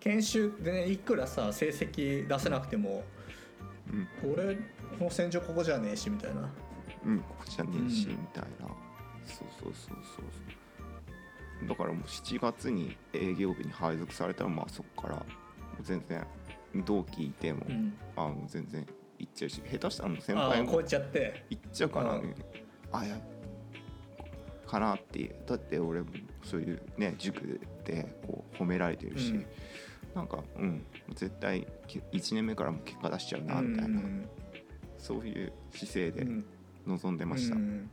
[0.00, 3.04] 研修でねいくらさ成績出せなくても
[3.90, 4.58] な俺
[5.00, 6.40] の戦場ここじゃねえしみたいな。
[7.04, 8.10] うんうんここじゃねえし、うん。
[8.12, 8.66] みたいな。
[9.26, 10.04] そうそうそうそう。
[10.04, 15.24] そうだからもう7月に営業部に配属されたらまあそっから
[15.82, 16.26] 全然
[16.84, 17.94] 同期いても、うん。
[18.16, 18.86] あの全然
[19.26, 21.44] 行っちゃうし下手したら先あ輩もあこうやっちゃって。
[21.50, 22.34] 行っちゃうかな、うん。
[22.92, 23.16] あや
[24.66, 25.34] かなっていう。
[25.46, 26.08] だって俺も
[26.42, 29.46] そういうね塾でこう褒められてるし、うん。
[30.14, 30.84] なんかうん。
[31.14, 31.66] 絶対
[32.12, 34.28] 1年目からも結果出しちゃうなみたいな、うん。
[34.98, 36.44] そういう姿勢でうん。
[36.86, 37.90] 臨んでました、うん。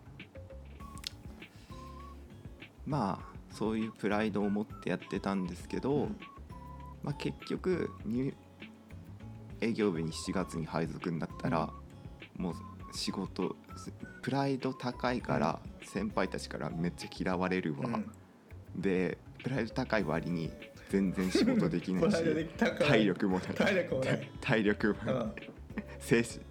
[2.85, 6.17] まあそういうプライドを持ってやってたんですけど、うん。
[7.03, 8.31] まあ、結局入
[9.61, 11.71] 営業部に7月に配属になったら、
[12.37, 12.55] もう
[12.93, 13.55] 仕事
[14.21, 18.11] プライド高いから先輩たちからめっちゃ嫌われるわ、うん。
[18.75, 20.51] でプライド高い割に
[20.89, 22.17] 全然仕事できないし
[22.57, 23.47] 体力もない。
[23.53, 24.29] 体力もない。
[24.41, 25.33] 体力もうん。
[25.99, 26.41] 精神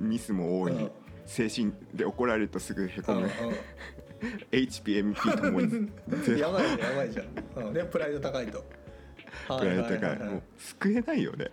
[0.00, 0.90] ミスも多い、うん。
[1.26, 3.28] 精神で怒られるとすぐへこむ、うん
[4.50, 5.66] HPMP ともに。
[5.66, 5.76] う
[6.34, 8.64] んやばいねやばいじゃん、うん、でプライド高いと。
[9.46, 11.50] プライド高い,、はははもう救えないよね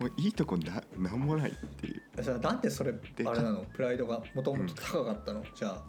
[0.00, 2.22] もういいとこななんもないっていう。
[2.22, 3.64] じゃあなんでそれあでれなの？
[3.74, 5.84] プライドがもともと高かったの、じゃあ。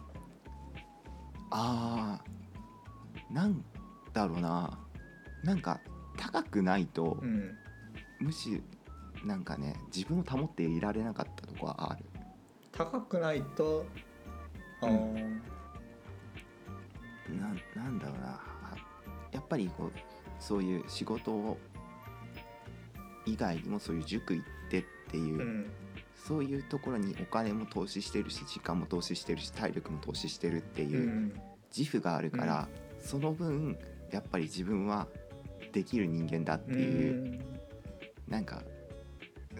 [1.50, 3.64] あーなん
[4.12, 4.78] だろうな。
[5.42, 5.80] なんか
[6.16, 7.56] 高くないと、うん。
[8.20, 8.62] むし
[9.24, 12.04] なんかね自分を保っていられなかったとこはある。
[12.72, 13.84] 高くないと
[14.82, 15.14] あうー
[17.40, 18.40] なんなんだろうな。
[19.32, 19.92] やっぱりこう
[20.38, 21.58] そういう仕事
[23.26, 25.66] 以外にもそういう塾行ってっていう、うん。
[26.26, 31.40] そういうところにお金も投資してるし時間も投資してるし体力も投資してるってういうん。
[31.76, 32.68] 自負があるから、
[33.00, 33.76] その分
[34.10, 35.06] やっぱり自分は
[35.72, 37.40] できる人間だってういう、ん。
[38.28, 38.62] なんか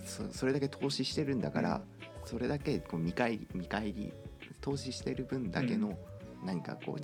[0.05, 1.83] そそれだけ投資してるんだから、
[2.25, 4.13] それだけこう見返り見返り
[4.61, 5.97] 投資してる分だけの
[6.45, 7.01] 何かこう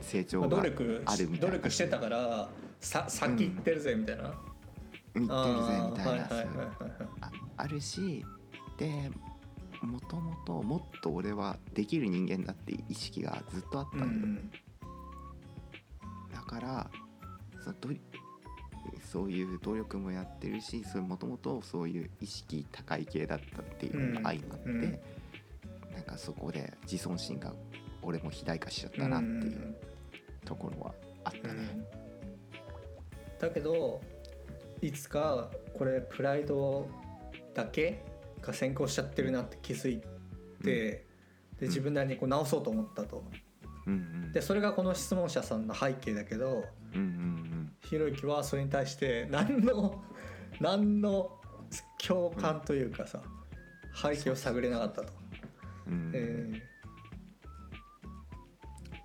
[0.00, 1.56] 成長まあがあるみたいな。
[1.56, 2.48] 努力してたから
[2.80, 4.34] さ先行ってるぜみたいな、
[5.14, 5.32] いってるぜ
[5.90, 6.48] みたいな、そうはいはいはい
[7.20, 8.24] ああるし
[8.76, 9.10] で
[9.82, 14.50] もともともっと俺はできる人間だって意識がずっとあったうんだよ、ん。
[16.34, 16.90] だから
[17.64, 17.94] そど
[19.04, 24.82] そういう努力もやってるしもともとそういう意識高い系だったっていうのが相まって、うん。
[24.82, 24.98] うん
[25.98, 27.52] なんかそこで自尊心が
[28.02, 29.74] 俺も肥大化しちゃったなっていう
[30.44, 30.94] ところは
[31.24, 31.54] あったね。
[31.54, 33.40] うん。
[33.40, 34.00] だけど
[34.80, 36.88] いつかこれプライド
[37.54, 38.04] だけ
[38.40, 40.00] が先行しちゃってるなって気づい
[40.62, 41.04] て、
[41.58, 43.24] で自分なりにこう直そうと思ったと。
[43.86, 50.04] うんうんでそれがこの質問者さんの背景だけどうんうんひろゆきはそれに対して何の
[50.60, 51.40] 何の
[52.06, 53.22] 共感というかさ
[53.94, 55.12] 背景を探れなかったと。
[55.86, 56.12] うんうん。
[56.14, 56.62] え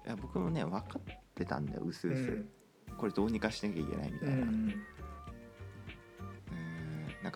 [0.05, 2.49] いや僕もね分かってたんだようすうす、ん。
[2.97, 4.73] これどうにかしなきゃいけないみたいな、うん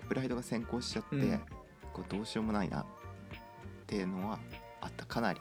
[0.04, 1.40] プライドが先行しちゃって、うん。
[1.94, 2.86] こうどうしようもないなっ
[3.88, 4.40] ていうのは
[4.82, 5.06] あった。
[5.06, 5.40] かなり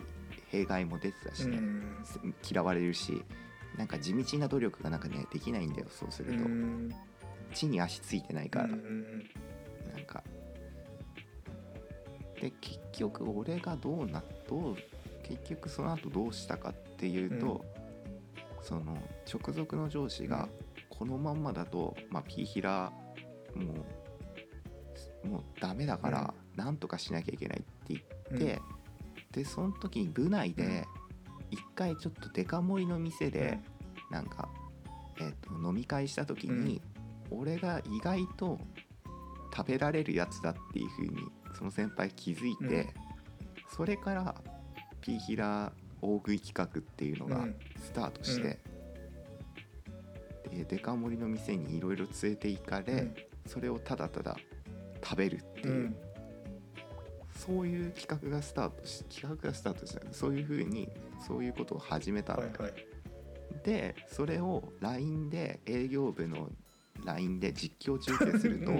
[0.48, 1.84] 弊害も出てたしね、うん。
[2.48, 3.22] 嫌われるし
[3.76, 6.94] なんか地道な努力がなんかねできないんだよそうすると、うん。
[7.52, 9.30] 地に足ついてないから、うん
[9.94, 10.22] なんか。
[12.40, 14.76] で結局俺がどうなどう
[15.22, 17.64] 結局その後どうしたかっていうと、
[18.62, 18.96] その
[19.32, 20.48] 直属の上司が
[20.90, 22.92] このまんまだと、まあ、ピーヒラ
[23.54, 23.84] もう
[25.24, 28.60] もうダメだからなんとかしなきゃいけないって言って、
[29.32, 30.86] でその時に部内で
[31.50, 33.60] 一回ちょっとデカ盛りの店で
[34.10, 34.48] なんか、
[35.18, 36.80] えー、と飲み会した時に、
[37.30, 38.58] 俺が意外と
[39.54, 42.86] 食べられるやつだっていう風にその先輩気づいて、うん。
[43.74, 44.34] それから
[45.00, 47.56] ピーヒラ大食い企画っていうのがうん。
[47.78, 48.58] スタートして、
[50.50, 53.14] でデカ盛りの店にいろいろ連れて行かれ、うん。
[53.46, 54.36] それをただただ
[55.02, 55.96] 食べるっていう、うん。
[57.36, 60.88] そういう企画がスタートし企画がスタートしたそういうふうに
[61.26, 62.34] そういうことを始めた。
[62.34, 62.72] の、はいはい。
[63.64, 66.50] でそれを LINE で営業部の
[67.04, 68.72] LINE で実況中継すると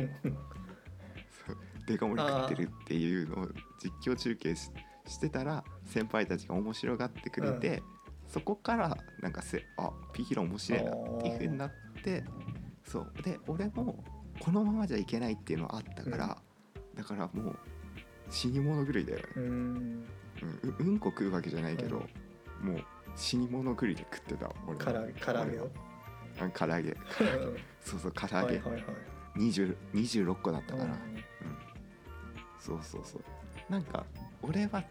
[1.86, 3.46] デカ盛り食ってるっていうのを
[3.82, 4.70] 実況中継し
[5.06, 7.82] してたら先輩たちが面白がってくれて、
[8.26, 11.70] そこからなんかせあピーヒロ面白いなっていう風になっ
[12.02, 12.24] て
[12.84, 13.12] そう。
[13.22, 14.02] で俺も
[14.40, 16.38] このままじゃいけないっていうのはあったから、
[16.94, 17.58] だからもう
[18.30, 19.44] 死に物狂いだよね、うん。
[19.44, 20.06] うん、
[20.62, 21.96] ううんこ食うわけじゃないけど、
[22.60, 22.84] もう
[23.14, 25.70] 死に物狂いで食ってた俺は唐揚げ唐揚げを
[26.38, 26.96] あ唐揚げうん
[27.80, 28.84] そうそう唐揚げ、はいはいはい
[29.36, 30.96] 20 26個だったから、うん
[32.58, 34.04] そうそうそうなんか
[34.42, 34.82] 俺は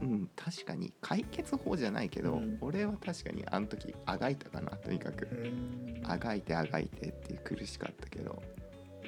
[0.00, 8.40] うん確かに解決法じゃないけど、うん俺は確かにあの時あがいたかなとにかくうんあがいてあがいてって苦しかったけど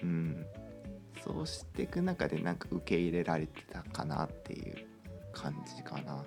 [0.02, 0.46] うん。
[1.22, 4.86] そうしていく中でなんか受け入れられてたかなっていう
[5.32, 6.24] 感じかな。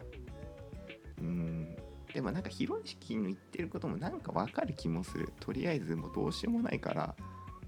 [1.20, 1.76] うん。
[2.14, 5.30] でもなんかひろしきの言ってることもなんかわかる気もする。
[5.40, 7.16] とりあえずもうどうしようもないから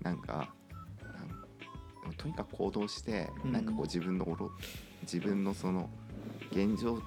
[0.01, 0.53] なんか
[2.17, 3.51] とにかく行動して、うん。
[3.51, 4.51] なんかこう自分のおろ
[5.01, 5.89] 自分のその
[6.51, 7.01] 現状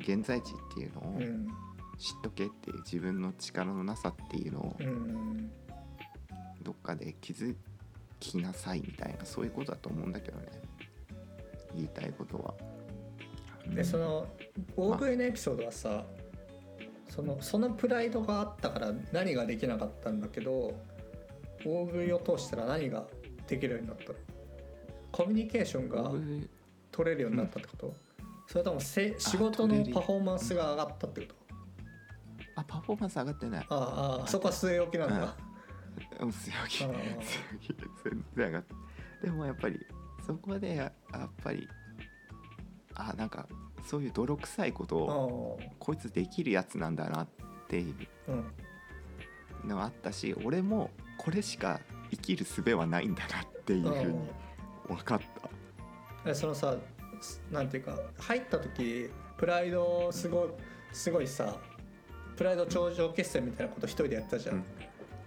[0.00, 1.48] 現在地っていうのをうん。
[1.96, 5.50] 知っとけっていう自分の力のなさっていうのをうん。
[6.62, 7.54] どっかで気づ
[8.30, 10.46] きなさいみたいなそういうことだと思うんだけどね。
[11.74, 12.54] 言いたいことは。
[13.66, 13.74] うん。
[13.74, 14.26] でその
[14.76, 16.04] 大食いのエピソードはさ
[17.08, 20.72] そのそのプライドがあったから何ができなかったんだけど
[21.64, 23.04] 大食いを通したら何が
[23.46, 24.18] できるようになったの？
[25.12, 26.48] コミュニケーションが僕
[26.90, 27.94] 取れるようになったってこと、
[28.48, 31.34] それともせ仕事のパフォーマンスが上がったってこと？
[32.56, 33.66] あパフォーマンス上がってない。
[33.68, 35.28] ああああそこは据え置きなんだ、うん
[36.18, 36.30] 強
[36.68, 36.84] 気。
[36.84, 36.94] あ強
[37.60, 38.74] 気全然上がって。
[39.22, 39.78] でもやっぱり
[40.26, 41.68] そこでややっぱり
[42.94, 43.46] あなんか
[43.86, 47.28] そういう泥臭いことあをあこいつできるやつなんだなっ
[47.68, 47.94] ていう。
[48.28, 48.44] うん。
[49.68, 54.18] のがあったし俺もこれしか生きる術はないんだなっていうふうに
[54.88, 55.20] 分かっ
[56.22, 56.30] た。
[56.30, 56.76] えそのさ
[57.20, 60.48] すなんていうか入った時プライドすごい
[60.92, 61.56] すごいさ
[62.36, 64.64] プライド頂上決戦みたいなこと一人でやってたじゃん、うん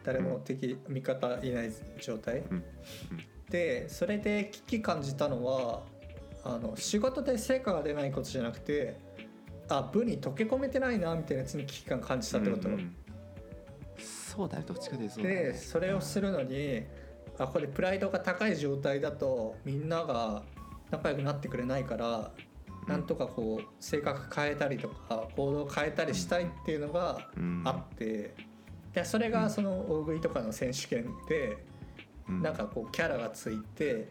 [0.07, 2.63] 誰も敵味方いない状態、うん。
[3.49, 5.83] でそれで危機感じたのは
[6.45, 8.97] あの仕事で成果が出ないことじゃなくて
[9.67, 12.95] あ部に溶け込めてないなみたいなやつに危機感感じたってこと、うんうん
[13.99, 15.35] そうだねどっちかというとそうだね。
[15.35, 16.83] でそれをするのに
[17.39, 20.43] あこれプライドが高い状態だとみんなが
[20.91, 22.31] 仲良くなってくれないから
[22.87, 27.63] なんとかこう性格変えたりとか行動変えたりしたいっていうのがうん。
[27.65, 27.97] あっ
[28.97, 31.57] てでそれがその大食いとかの選手権で
[32.29, 32.41] うん。
[32.41, 34.09] なんかこうキャラがついて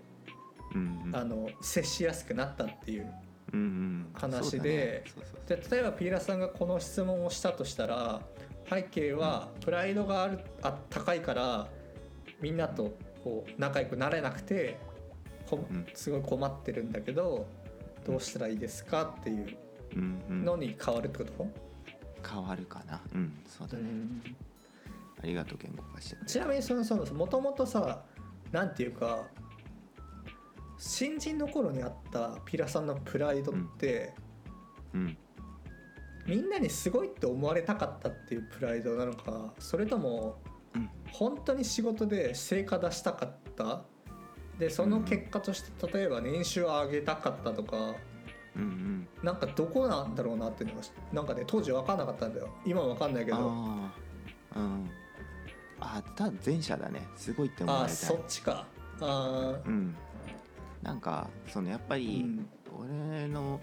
[0.75, 1.17] うんうん。
[1.17, 3.13] あの接しやすくなったっていう。
[3.53, 4.07] うんうん。
[4.15, 5.05] 話で
[5.49, 8.21] 例えばピーラさんがこの質問をしたとしたら
[8.69, 11.69] 背景はプライドがあるあ高いから
[12.41, 14.79] みんなとこう仲良くなれなくて
[15.49, 15.87] こうん。
[15.95, 17.47] すごい困ってるんだけど
[18.07, 19.57] どうしたらいいですかっていう
[20.31, 21.49] のに変わるってこと、
[22.29, 23.01] 変わるかな。
[23.15, 23.85] うんそうだね。
[23.85, 24.46] あ
[25.27, 28.05] りがとう言語化してちなみにそのそのもともとさ
[28.53, 29.27] なんていうか
[30.79, 34.13] 新人の頃にあったピーラさんのプライドって、
[34.93, 35.17] うん。
[36.27, 40.39] みんなにすごいって思われたかったっていうプライドなのかそれとも
[40.75, 40.91] うん。
[41.13, 43.85] 本当に仕事で成果出したかった？
[44.59, 47.95] でその結果として例えば年収を上げたかったとか
[48.57, 49.09] うんうん。
[49.23, 52.51] なんかどこなんだろうなっていうのがなんかね当時分かんなかったんだよ。
[52.67, 53.39] 今は分かんないけど
[55.81, 57.07] あた前者だね。
[57.17, 58.67] すごいって思われたいああそっちか。
[59.01, 59.67] あー。
[59.67, 59.95] うん。
[60.83, 62.49] なんかそのやっぱうり、ん。
[62.79, 63.61] 俺の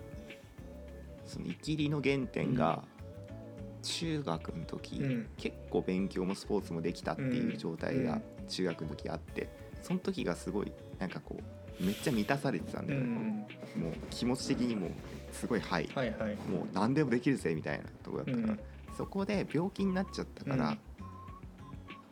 [1.25, 2.83] その生きりの原点が
[3.81, 5.29] 中学の時、うん。
[5.37, 9.49] 結構勉強もスポーツもできたっていう状態が中学の時あって
[9.81, 13.45] その時がすごいなんかこうめっちゃ満たされてたんうだよ、ん。
[13.75, 14.91] もう気持ち的にもう
[15.31, 16.35] すごいはい、はいはい。
[16.49, 18.59] もう何でもできるぜみたいなとこだったから、うん。
[18.95, 20.77] そこで病気になっちゃったから、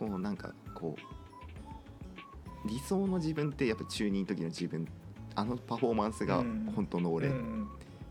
[0.06, 4.88] もうなんかこう理想の自分ってやっぱ中二の時の自分
[5.36, 6.72] あのパフォーマンスがうん。
[6.76, 7.68] 本当の俺、うん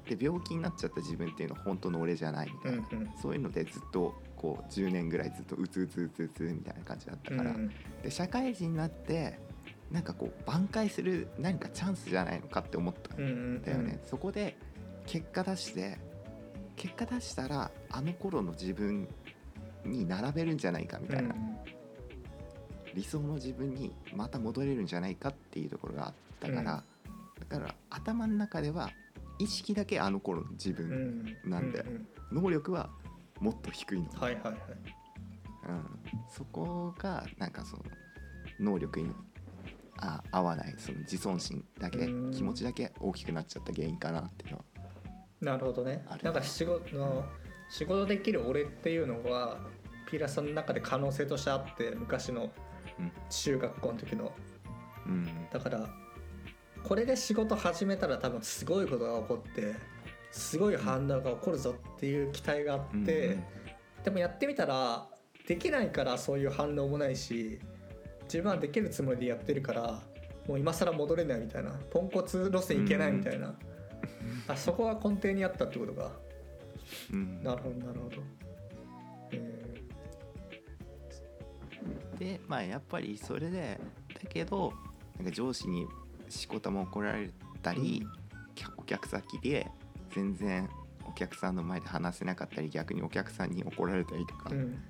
[0.08, 2.98] で病気になっちゃった自分っていうのは本当の俺じゃないみたいな、うん。
[3.02, 7.70] うんそういうのでずっとこう10年ぐらいずっとうつうつうつうつみたいな感じだったから、うん
[8.02, 9.38] で社会人になって
[9.92, 13.62] なんかこう挽回する何かチャンスじゃないのかって思ったうんうんん。
[13.62, 14.56] だよね、そこで
[15.06, 15.98] 結果出して
[16.74, 19.06] 結果出したらあの頃の自分
[19.84, 21.34] に並べるんじゃないかみたいな、
[22.94, 26.14] 理想の自分にまた戻れるんじゃないかっていうところがあっ
[26.46, 26.82] ったから、
[27.48, 28.90] だから頭の中では
[29.38, 31.36] 意識だけあの頃の自う分、ん。
[31.50, 32.88] なんでうう能力は
[33.40, 34.54] もっと低いの、はいはいはい。
[35.68, 35.84] うん、
[36.30, 37.82] そこがなんかその
[38.58, 39.12] 能力に
[39.98, 42.30] あ合わないその自尊心だけうん。
[42.32, 44.64] 気持ちだけ大きくなっちゃった原因かなっていうのは。
[45.40, 46.04] なるほどね。
[46.22, 47.24] なんか仕事の
[47.70, 49.58] 仕事できる俺っていうのは
[50.10, 52.44] ピーラーさんの中で可能性としてあって昔の。
[52.44, 52.50] うん
[53.28, 54.32] 中学校の時の。
[55.06, 55.28] うん。
[55.52, 55.88] だから
[56.84, 59.74] これで仕事始めたら多分すごいことが起こって
[60.30, 63.44] すごい反応が起こるぞっていう期待があって、うん
[64.04, 65.06] でもやってみたら
[65.46, 67.58] できないからそういう反応もないし
[68.24, 70.00] 自分はできるつもりでやってるから
[70.46, 73.54] もう今更戻れないみたいなポンコツ路線いけないみたいな、
[74.48, 76.12] あそこが根底にあったってことか。
[77.12, 77.42] うん。
[77.42, 78.16] なるほどなるほど、
[79.32, 79.59] え
[82.20, 83.80] でまあやっぱりそれで
[84.12, 84.72] だけど
[85.16, 85.86] なんか上司に
[86.28, 87.30] 仕事も怒られ
[87.62, 88.06] たり、
[88.76, 89.66] お客先で
[90.10, 90.68] 全然
[91.08, 94.82] お客さんの前で話せなかったり逆にお客さんに怒られたりとかーうん。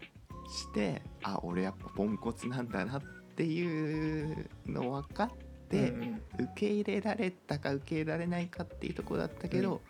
[0.49, 3.03] して、あ俺やっぱポンコツなんだなっ
[3.37, 5.31] ていうの分かっ
[5.69, 9.81] て、うん受け入れられたか受け入れられないかっていうところだったけど、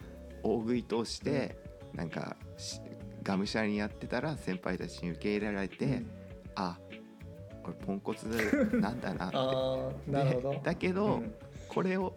[0.43, 1.57] 大食い通して
[1.95, 2.81] なんかし
[3.23, 6.11] がむしゃらにやってたら先輩たちに受け入れられて、うん。
[6.55, 6.79] あ
[7.63, 8.27] これポンコツ
[8.75, 9.37] なんだなって。
[10.11, 10.51] なるほど。
[10.51, 11.35] でだけど、うん。
[11.69, 12.17] これを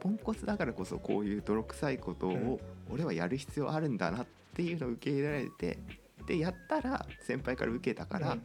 [0.00, 2.48] ポンコツだからこそこういう泥臭いことうん。
[2.48, 5.78] を俺はやる必要あるんだなっていうのを受け入れられて
[6.26, 8.42] でやったら先輩から受けたから、うん。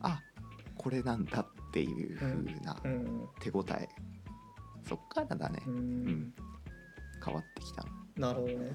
[0.00, 0.22] あ
[0.76, 3.28] これなんだっていう風なうん。
[3.40, 3.88] 手応え。
[4.88, 5.74] そっからだね、うん。
[5.74, 6.34] うん。
[7.24, 7.88] 変わってきたの。
[8.16, 8.72] なるほどね。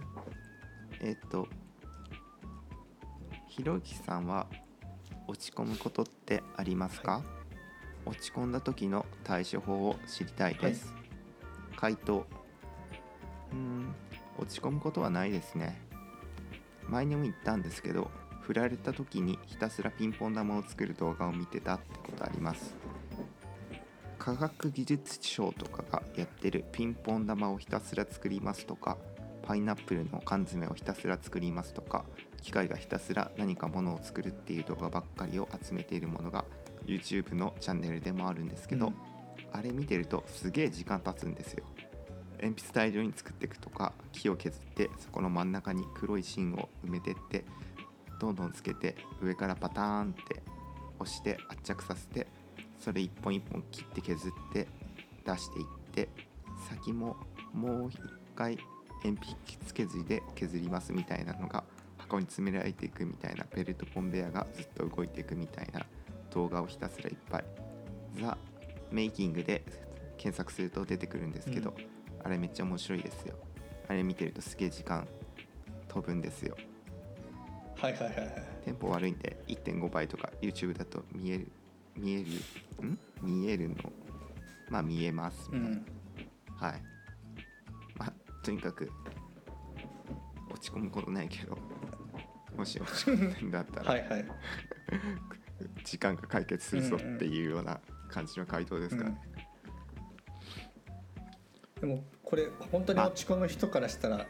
[0.99, 1.47] えっ、と
[3.47, 4.47] ひろゆきさんは
[5.28, 7.24] 落ち込むことってありますか、
[8.05, 10.93] 落ち込んだ時の対処法を知りたいです、
[11.76, 12.26] 回答。
[13.51, 13.93] うーん
[14.38, 15.80] 落ち込むことはないですね。
[16.88, 18.09] 前にも言ったんですけど
[18.41, 22.76] 振られた時にひたすらピンポン玉を作る動画を見てたってことあります。
[24.17, 28.97] 科学技術省とかがやってるピンポン玉をひたすら作りますとか
[29.43, 32.05] パイナップルの缶詰をひたすら作りますとか
[32.41, 36.45] 機械がひたすら何かものを作るっていう動画ばっかりを集めているものが
[36.85, 38.95] YouTube のチャンネルでもあるんですけど、うん。
[39.53, 41.65] あれ見てるとすげえ時間経つんですよ。
[42.41, 47.45] 鉛筆大量に作っていくとか木を削ってそこの真ん中に黒い芯を埋めてって
[48.19, 50.41] どんどんつけて上からパターンって
[50.99, 52.27] 押して圧着させて
[52.79, 54.67] それ一本一本切って削って
[55.23, 56.09] 出していって
[56.67, 57.15] 先も
[57.53, 57.99] もう一
[58.35, 58.57] 回
[59.03, 61.63] 鉛筆削りで削りますみたいなのが
[61.97, 65.85] 箱に詰められていくみたいなベルトコンベヤがずっと動いていくみたいな
[66.31, 67.45] 動画をひたすらいっぱい。
[68.19, 68.37] ザ・
[68.91, 69.63] メイキングで
[70.17, 71.75] 検索すると出てくるんですけど、うん
[72.23, 73.33] あれめっちゃ面白いですよ。
[73.87, 75.07] あれ見てるとすげえ時間
[75.87, 76.55] 飛ぶんですよ。
[77.77, 78.43] はいはいはいはい。
[78.63, 81.51] テンポ悪いんで1.5倍とか YouTube だと見える
[81.97, 82.99] 見えるん？
[83.23, 83.75] 見えるの？
[84.69, 85.85] まあ見えますみたいな、うん。
[86.57, 86.71] はい。
[86.73, 86.90] まあ
[88.43, 88.91] とにかく
[90.49, 91.57] 落ち込むことないけど
[92.55, 94.25] もし落ち込んでんだったら、はいはい。
[95.85, 97.79] 時間が解決するぞっていうような
[98.09, 99.21] 感じの回答ですからね、
[101.79, 104.25] でもこれ本当に落ち込む人からしたら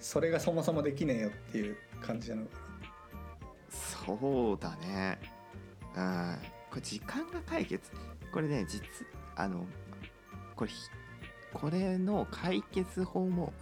[0.00, 2.50] それがそもそもできねえよっていう感じなのか
[3.70, 5.18] そうだね。
[5.96, 6.38] うん
[6.70, 7.90] これ時間が解決。
[8.32, 8.82] これね実
[9.34, 9.66] あの
[10.54, 10.76] これひ
[11.52, 13.52] これの解決法も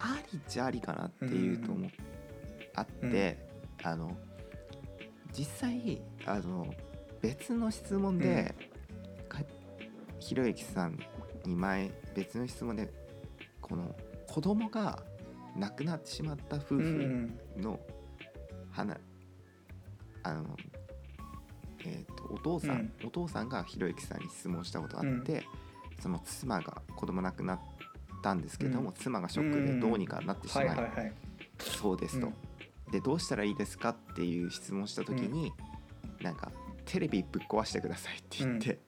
[0.00, 1.90] ありっちゃありかなっていうと思う、
[2.74, 3.38] あって、
[3.82, 4.16] あの
[5.32, 6.72] 実際あの
[7.20, 8.54] 別の質問で、
[9.28, 9.40] か
[10.18, 10.98] ひろゆきさん
[11.44, 12.92] に前別の質問で
[13.60, 13.94] この
[14.26, 15.02] 子供が
[15.56, 17.80] 亡くなってしまった夫な、婦の
[18.70, 18.96] 話
[20.22, 20.56] あの
[21.84, 25.44] えー、とお父さん、お父さんがひろゆきさんに質問したことがあって、
[26.00, 27.60] その妻が子供亡くなっ
[28.22, 28.94] たんですけども、うん。
[28.94, 31.12] 妻がショックでどうにかなってしま、はい
[31.58, 32.92] そうですと、うん。
[32.92, 35.52] でどうしたらいいですかっていう質問した時に、
[36.22, 36.52] なんか
[36.84, 38.78] テレビぶっ壊してくださいって言って、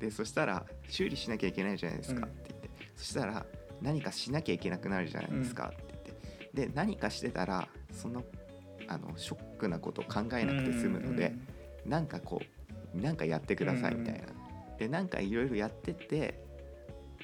[0.00, 2.32] でそしたら修理しなきゃいけないじゃないですかうん。
[2.32, 3.46] って言って、そしたら
[3.80, 8.24] 何かしなきゃいけなくなるじゃないですかって言って、で何かしてたらその
[8.88, 11.34] あのショックなことを考えなくて済むので、
[11.86, 12.40] なんかこ
[12.94, 14.20] うなんかやってくださいみたいな。
[14.78, 16.40] でなんかいろいろやってって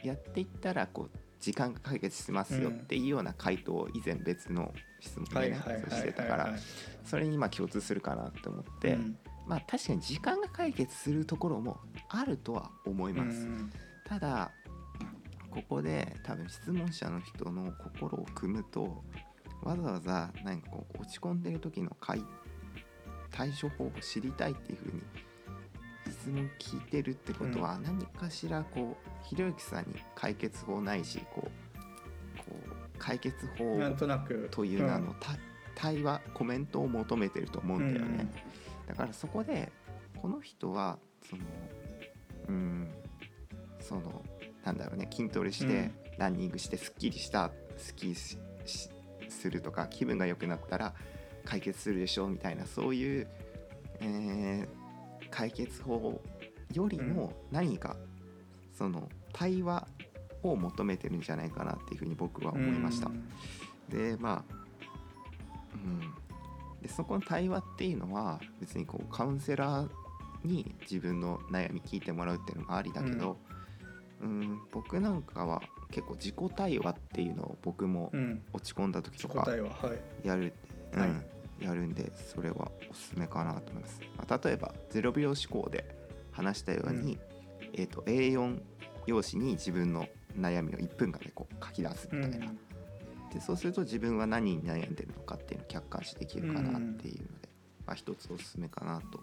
[0.05, 6.61] やっていったらこう時間が解決しますよっていうような回答を以前別の質問はいでねしてたからはい
[7.05, 9.18] それにまあ共通するかなと思って、うん。
[9.46, 11.78] まあ確かに時間が解決するところも
[12.09, 13.40] あるとは思います。
[13.40, 13.70] うん。
[14.07, 14.50] ただ
[15.50, 19.05] ここで多分質問者の人の心を組むと
[19.62, 22.22] わざわざ何かこう落ち込んでる時の解
[23.30, 25.02] 対処法を知りたいっていうふうに
[26.24, 34.48] 質問聞いてるってことは何かしらこうひろゆきさんに解決法ないしこうこう解決法なんとなく。
[34.50, 35.32] という名の、た
[35.74, 38.26] 対話コメントを求めてると思うんだよね、
[38.86, 39.70] だからそこで
[40.22, 40.98] この人は
[41.28, 41.42] その
[42.48, 42.88] うん
[43.80, 44.22] その
[44.64, 45.94] なんだろうね筋トレして、うん。
[46.16, 48.38] ランニングしてすっきりしたすっきし
[49.28, 50.94] するとか気分が良くなったら
[51.44, 53.26] 解決するでしょうみたいなそういう、
[54.00, 54.84] えー
[55.35, 56.20] 解決法
[56.72, 57.97] よりも何か、
[58.72, 59.89] その対話
[60.45, 63.09] を求めてるんじゃないかなっていうふうに僕は思いました。
[63.09, 63.24] うん。
[63.91, 64.55] でまあ
[65.74, 66.01] うん。
[66.80, 69.89] でそこの対話っていうのは別にこうカウンセラー
[70.45, 73.37] に自分の悩み聞いてもらうっていうのもありだけど、
[74.22, 78.43] うん、僕なんかは結構自己対話っていうのを僕もうん。
[78.53, 79.45] 落ち込んだ時とか
[80.22, 80.53] やる、
[80.93, 81.01] うん。
[81.01, 81.34] はい
[81.64, 85.84] やるんでそれはおすすめかなと思います、まあ、例えば0秒思考で
[86.32, 87.18] 話したように、
[87.72, 88.60] えー、と A4
[89.06, 90.06] 用紙に自分の
[90.38, 92.52] 悩みを1分間でこう書き出すみたいな、
[93.32, 97.48] でそうすると自分は何に悩んでるのかっていうのを客観視できるかなっていうので、
[97.86, 99.20] まあ、一つおすすめかなと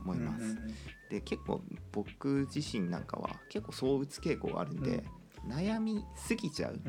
[0.00, 0.44] 思います。
[0.44, 0.74] うん
[1.10, 1.60] で結構
[1.90, 5.02] 僕自身なんかは結構躁うつ傾向があるんで、
[5.46, 6.80] 悩みすぎちゃう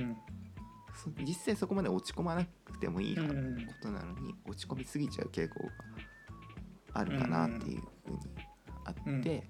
[1.26, 3.68] 実際そこまで落ち込まなくてもいいこうん。
[3.82, 5.72] となのに落ち込みすぎちゃう傾向が
[6.94, 8.20] あるかなっていうふうに
[8.86, 9.22] あって、うん。
[9.22, 9.44] で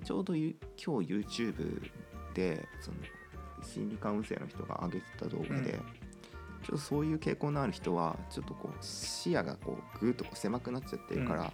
[0.00, 1.90] ちょうどゆ今日 YouTube
[2.34, 2.96] でその
[3.62, 5.62] 心理カウンセラーの人が上げてた動画で、うん。
[5.62, 5.80] ちょっ
[6.70, 11.52] とそういう傾向のある人はちょっとこう視野がこうぐーっとこう狭くなっちゃってるから、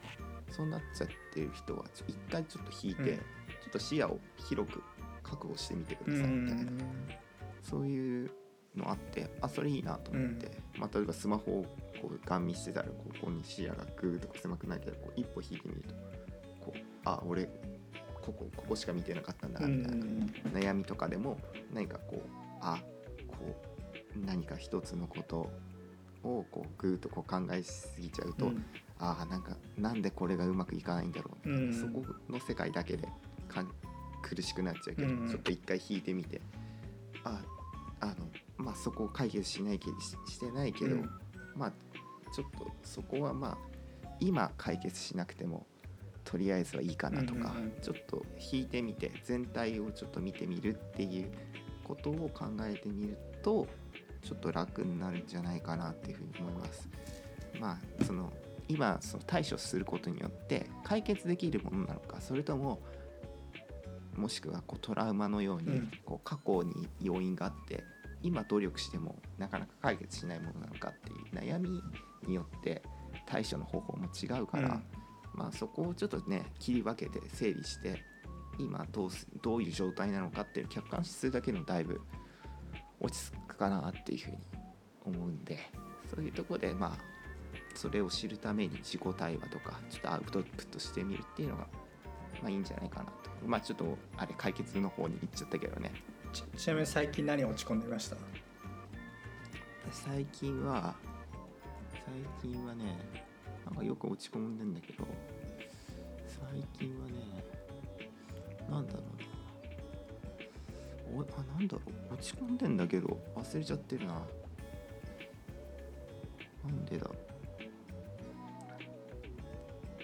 [0.51, 3.17] そうなっちゃってる人はちょ一回ちょっと引いて、うん。
[3.17, 3.23] ちょ
[3.69, 4.83] っと視野を広く
[5.23, 6.79] 確保してみてくうださいみたいな、ん。
[7.63, 8.31] そういう
[8.77, 11.63] のあってあそれいいなと思って、まあ、例えばスマホを
[12.01, 15.95] こうガン見してたらここに視野がグーッとこう狭くなるけどこう一歩引いてみると
[16.65, 21.39] こうあ俺ここここしか見てなかったんだうみたいな、ん悩みとかでも
[21.73, 22.29] 何かこう
[22.61, 22.79] あ
[23.29, 23.37] こ
[24.17, 25.51] う何か一つのこと
[26.23, 28.65] をこうグーッとこう考えすぎちゃうと、うん。
[28.99, 31.75] ああなんかなんでこれがうまくいかないんだろう、うん。
[31.75, 33.09] そこの世界だけで
[33.49, 33.69] かん
[34.23, 35.29] 苦しくなっちゃうけど、うん。
[35.29, 36.41] ちょっと一回引いてみて
[37.25, 37.41] あ
[38.01, 38.15] あの
[38.63, 41.11] まあそこを解決しないけししてないけど、うん。
[41.55, 41.73] まあ
[42.35, 43.59] ちょっとそこはまあ
[44.21, 45.67] 今解決しなくても
[46.25, 47.73] とりあえずはいいかなとか、うんうんうん。
[47.83, 51.31] ちょっと引いてみて全体をちょっと見てみるっていう
[51.85, 53.67] ことを考えてみると
[54.23, 56.89] ちょっと楽になるんじゃないかなっていうふうに思います。
[57.61, 58.33] まあその
[58.69, 62.81] 今その対処することによって解決できるものなのかそれとも
[64.17, 65.91] もしくはこうトラウマのようにうん。
[66.05, 67.85] こう過去に要因があって
[68.23, 71.83] 今努力してもなかなか解決しないものなのかっていう悩み
[72.27, 72.83] によって
[73.27, 74.85] 対処の方法も違うから、うん。
[75.35, 78.03] まあ、そこをちょっとね切り分けて整理して
[78.59, 82.01] 今どうすどういう状態なのかっていう客観視するだけでもだいぶ
[83.01, 84.39] 落ち着くかなっていうふうに
[85.07, 85.59] 思うんで
[86.15, 87.13] そういうところでまあ
[87.75, 91.67] それを知るために自己対話とかちょっとアウトプットしてみるっていうのが
[92.43, 93.13] まあいいんじゃないかなと。
[93.47, 95.93] まあちょっとあれ解決の方に行っちゃったけどね
[96.33, 98.17] ちちなみに最近何落ち込んでました？
[99.91, 100.95] 最近は
[102.41, 102.99] 最近はね
[103.67, 105.07] なんかよく落ち込んでんだけど
[106.27, 106.39] 最
[106.79, 107.45] 近はね
[108.71, 109.03] なんだろう
[111.19, 111.21] な。
[111.21, 111.25] おあ
[111.59, 112.15] なんだろう？
[112.15, 114.15] 落ち込んでんだけど忘れちゃってるな。
[116.65, 117.11] なんでだ？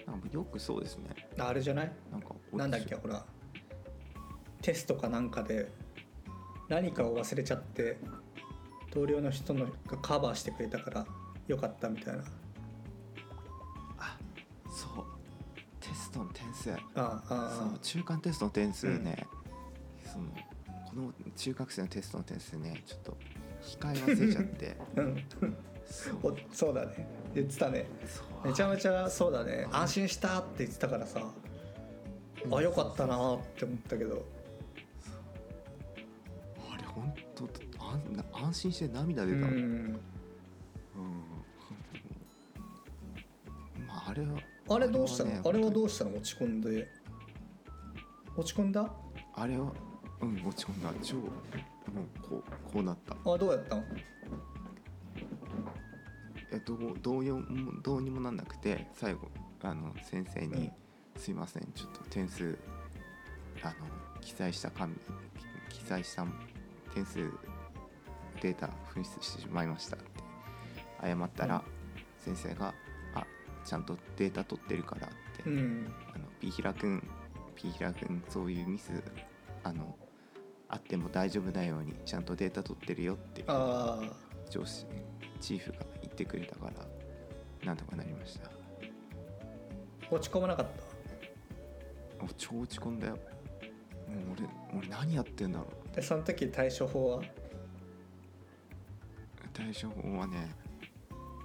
[0.05, 1.09] なんかよくそうですね。
[1.39, 1.91] ああれじゃない？
[2.11, 3.25] なんかなんだっけほら。
[4.61, 5.71] テストかなんかで
[6.69, 7.97] 何かを忘れちゃって
[8.93, 11.05] 同僚の人のがカバーしてくれたから
[11.47, 12.23] よかったみたいな。
[13.97, 14.17] あ
[14.69, 15.05] そう。
[15.79, 16.71] テストの点数。
[16.71, 19.27] あああそう中間テストの点数ね、
[20.05, 20.25] その
[20.89, 23.17] この中学生のテストの点数ねちょっと
[23.61, 24.77] 控え忘れちゃって。
[24.97, 25.25] あ うん。
[25.85, 26.17] そう。
[26.23, 27.07] おそうだね。
[27.33, 27.87] 言ってたね。
[28.45, 29.67] めちゃめちゃそうだね。
[29.71, 31.21] 安心したって言ってたからさ。
[32.51, 34.25] あよかったなーって思ったけど
[38.43, 39.63] 安心して涙出うたもん、うん。
[39.63, 39.99] ん
[43.87, 44.39] まああれは
[44.69, 45.31] あれどうしたの？
[45.31, 46.11] ねあれはどうしたの？
[46.15, 46.87] 落ち込んで。
[48.37, 48.89] 落ち込んだ？
[49.35, 49.71] あれは
[50.21, 50.91] うん落ち込んだ。
[51.01, 51.27] 超もう
[52.21, 52.43] こう
[52.73, 53.15] こうなった。
[53.15, 53.75] あどうやった？
[53.75, 53.83] の
[56.51, 59.27] えどうどうよもどうにもなんなくて最後
[59.61, 60.71] あの先生に
[61.17, 62.57] 「すいませんちょっと点数
[63.61, 63.73] あの
[64.21, 64.95] 記載した紙
[65.69, 66.25] 記載した
[66.93, 67.29] 点数
[68.41, 70.05] データ紛失してしまいましたって
[71.01, 71.63] 謝ったら、
[72.17, 72.73] 先生が
[73.15, 73.25] 「あ
[73.65, 75.87] ちゃんとデータ取ってるから」って、うん。
[76.13, 77.05] あのピーヒラ君
[77.55, 78.91] ピーヒラ君そういうミス
[79.63, 79.95] あの
[80.67, 84.85] あっても大丈夫なようにちゃんとデータ取ってるよってああ上司
[85.41, 88.49] チーフが言ってくれたからなんとかなりました。
[90.11, 90.67] 落ち込まなかっ
[92.21, 93.17] お超落ち込んだよ。
[94.71, 97.21] 俺俺何やってんだろうたでその時対処法は？
[99.59, 100.49] 対処法はね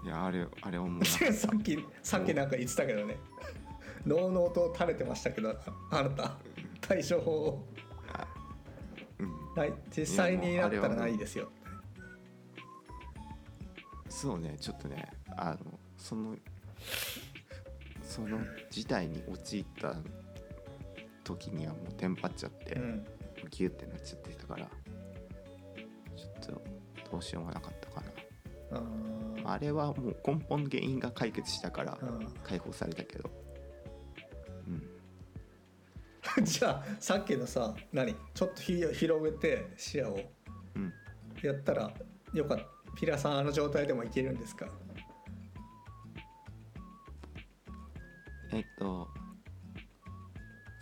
[0.05, 1.05] いやあれあれ思うな。
[1.07, 3.17] さっきさっきなんか言ってたけどね。
[4.07, 5.57] のうのうと垂れてましたけどあ
[5.91, 6.37] あなた。
[6.81, 7.69] 対処法を
[8.13, 8.27] あ
[9.19, 9.55] うん。
[9.57, 11.51] ない実際になったらないですよ。
[14.11, 16.37] そうねちょっとねあのその
[18.03, 18.39] その
[18.71, 19.97] 事態に陥った
[21.25, 23.07] 時にはもうテンパっちゃって、うん。
[23.51, 24.67] ギュってなっちゃってたから
[26.17, 26.63] ちょっと
[27.11, 28.03] どうしようもなかったか
[28.73, 28.75] あ
[29.45, 32.33] なあれはもう根本原因が解決したからー。
[32.43, 33.31] 解放されたけど。
[34.67, 34.83] うん。
[36.39, 38.15] う んじゃあさっきのさ何？
[38.35, 40.19] ちょっとひ広げて視野を。
[40.75, 40.93] うん。
[41.43, 41.93] やったら
[42.33, 42.65] よかった。
[42.97, 44.67] ピラさんあの状態でもいけるんですか？
[48.53, 49.09] えっと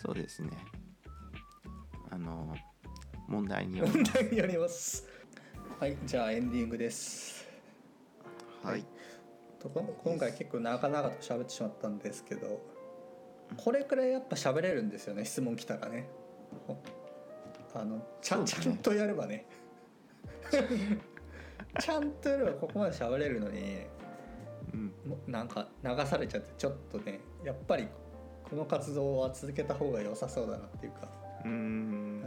[0.01, 0.51] そうですね。
[2.11, 2.55] あの
[3.29, 5.07] 問題により問題によります
[5.83, 7.45] はいじゃあエンディングです。
[8.63, 8.85] はい。
[9.59, 12.61] とこ今回結構長々と喋ってしまったんですけど
[13.57, 16.09] これくらいやっぱ喋れるんですよね質問来たらね。
[16.69, 16.81] ほ
[17.75, 18.45] あのちゃね。
[18.45, 19.45] ちゃんとやればね。
[21.81, 23.79] ちゃんとやればここまで喋れるのに
[24.75, 24.93] うん。
[25.27, 27.89] なんか流されちゃってちょっとねやっぱり
[28.49, 31.09] この活動は続けた方が良さそうだなっていうか、
[31.45, 32.21] うん。
[32.21, 32.25] ん。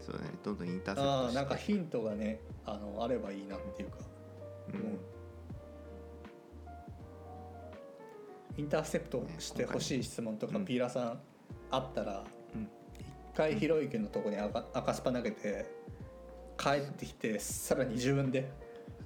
[0.00, 1.38] そうだねどんどんインターセプあトして。
[1.38, 3.98] あなんかヒントがねあのあればいいなっていうか、
[4.72, 4.80] うん。
[4.80, 4.98] うん。
[8.56, 11.20] インターセプトしてほしい質問とかうんピーラさん
[11.70, 12.24] あったら
[12.54, 12.62] うん。
[12.62, 12.68] 一
[13.36, 15.66] 回ひろゆきのとこに赤赤スパ投げて
[16.56, 18.50] 帰ってきてさらに自分で。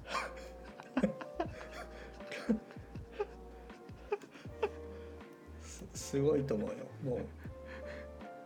[5.61, 6.75] すすごいと思うよ。
[7.03, 7.25] もう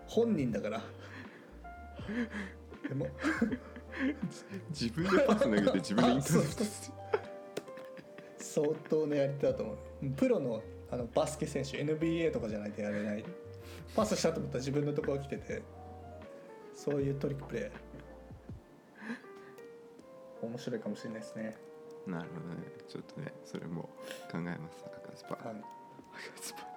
[0.08, 0.82] 本人だから
[2.88, 3.08] でも。
[4.70, 6.64] 自分でパス投げて自分でインターセプト
[8.38, 9.78] 相当のやり手だと思う。
[10.16, 13.26] プロのあのバスケ選手 NBA とかじゃないとやれない。
[13.96, 15.62] パスしたと思ったら自分のところ来てて
[16.76, 21.58] そういうトリックプレー面白いかもしれないですね、
[22.06, 22.68] なるほどね。
[22.88, 23.90] ちょっとねそれも
[24.32, 24.86] 考えます。
[24.86, 25.38] 赤スパ。
[26.40, 26.77] スパ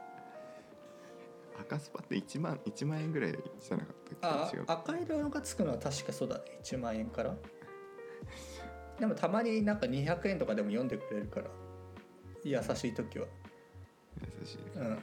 [1.61, 4.57] 赤スパって1万1万円ぐらいじゃなかったあっけ？
[4.57, 4.65] 違う。
[4.67, 6.43] 赤色がつくのは確かそうだね。
[6.63, 7.35] 1万円から。
[8.99, 11.47] でもたまになんか200円とかでも読んでくれるから。
[12.45, 13.27] 優しい時は。
[14.41, 14.99] 優しいうん。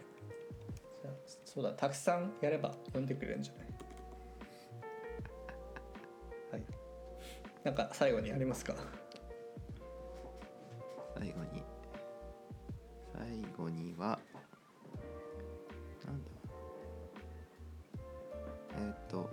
[1.45, 3.67] そうだたくさんやれば読んでくれるんじゃない？
[6.51, 6.63] はい。
[7.63, 8.75] なんか最後にありますか？
[11.17, 11.63] 最後に。
[13.13, 14.19] 最後には
[18.78, 19.30] えーっ、と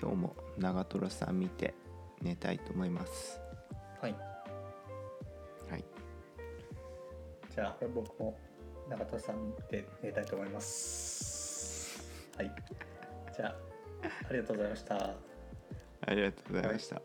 [0.00, 1.74] 今日も長瀞さん見て
[2.22, 3.40] 寝たいと思います。
[4.00, 4.12] はい。
[5.70, 5.84] はい。
[7.54, 8.36] じゃあ僕も
[8.88, 12.02] 中戸さんで寝たいと思います。
[12.36, 12.52] はい。
[13.34, 13.54] じゃあ
[14.28, 15.14] ありがとうございました。
[16.06, 17.00] ありがとうございました、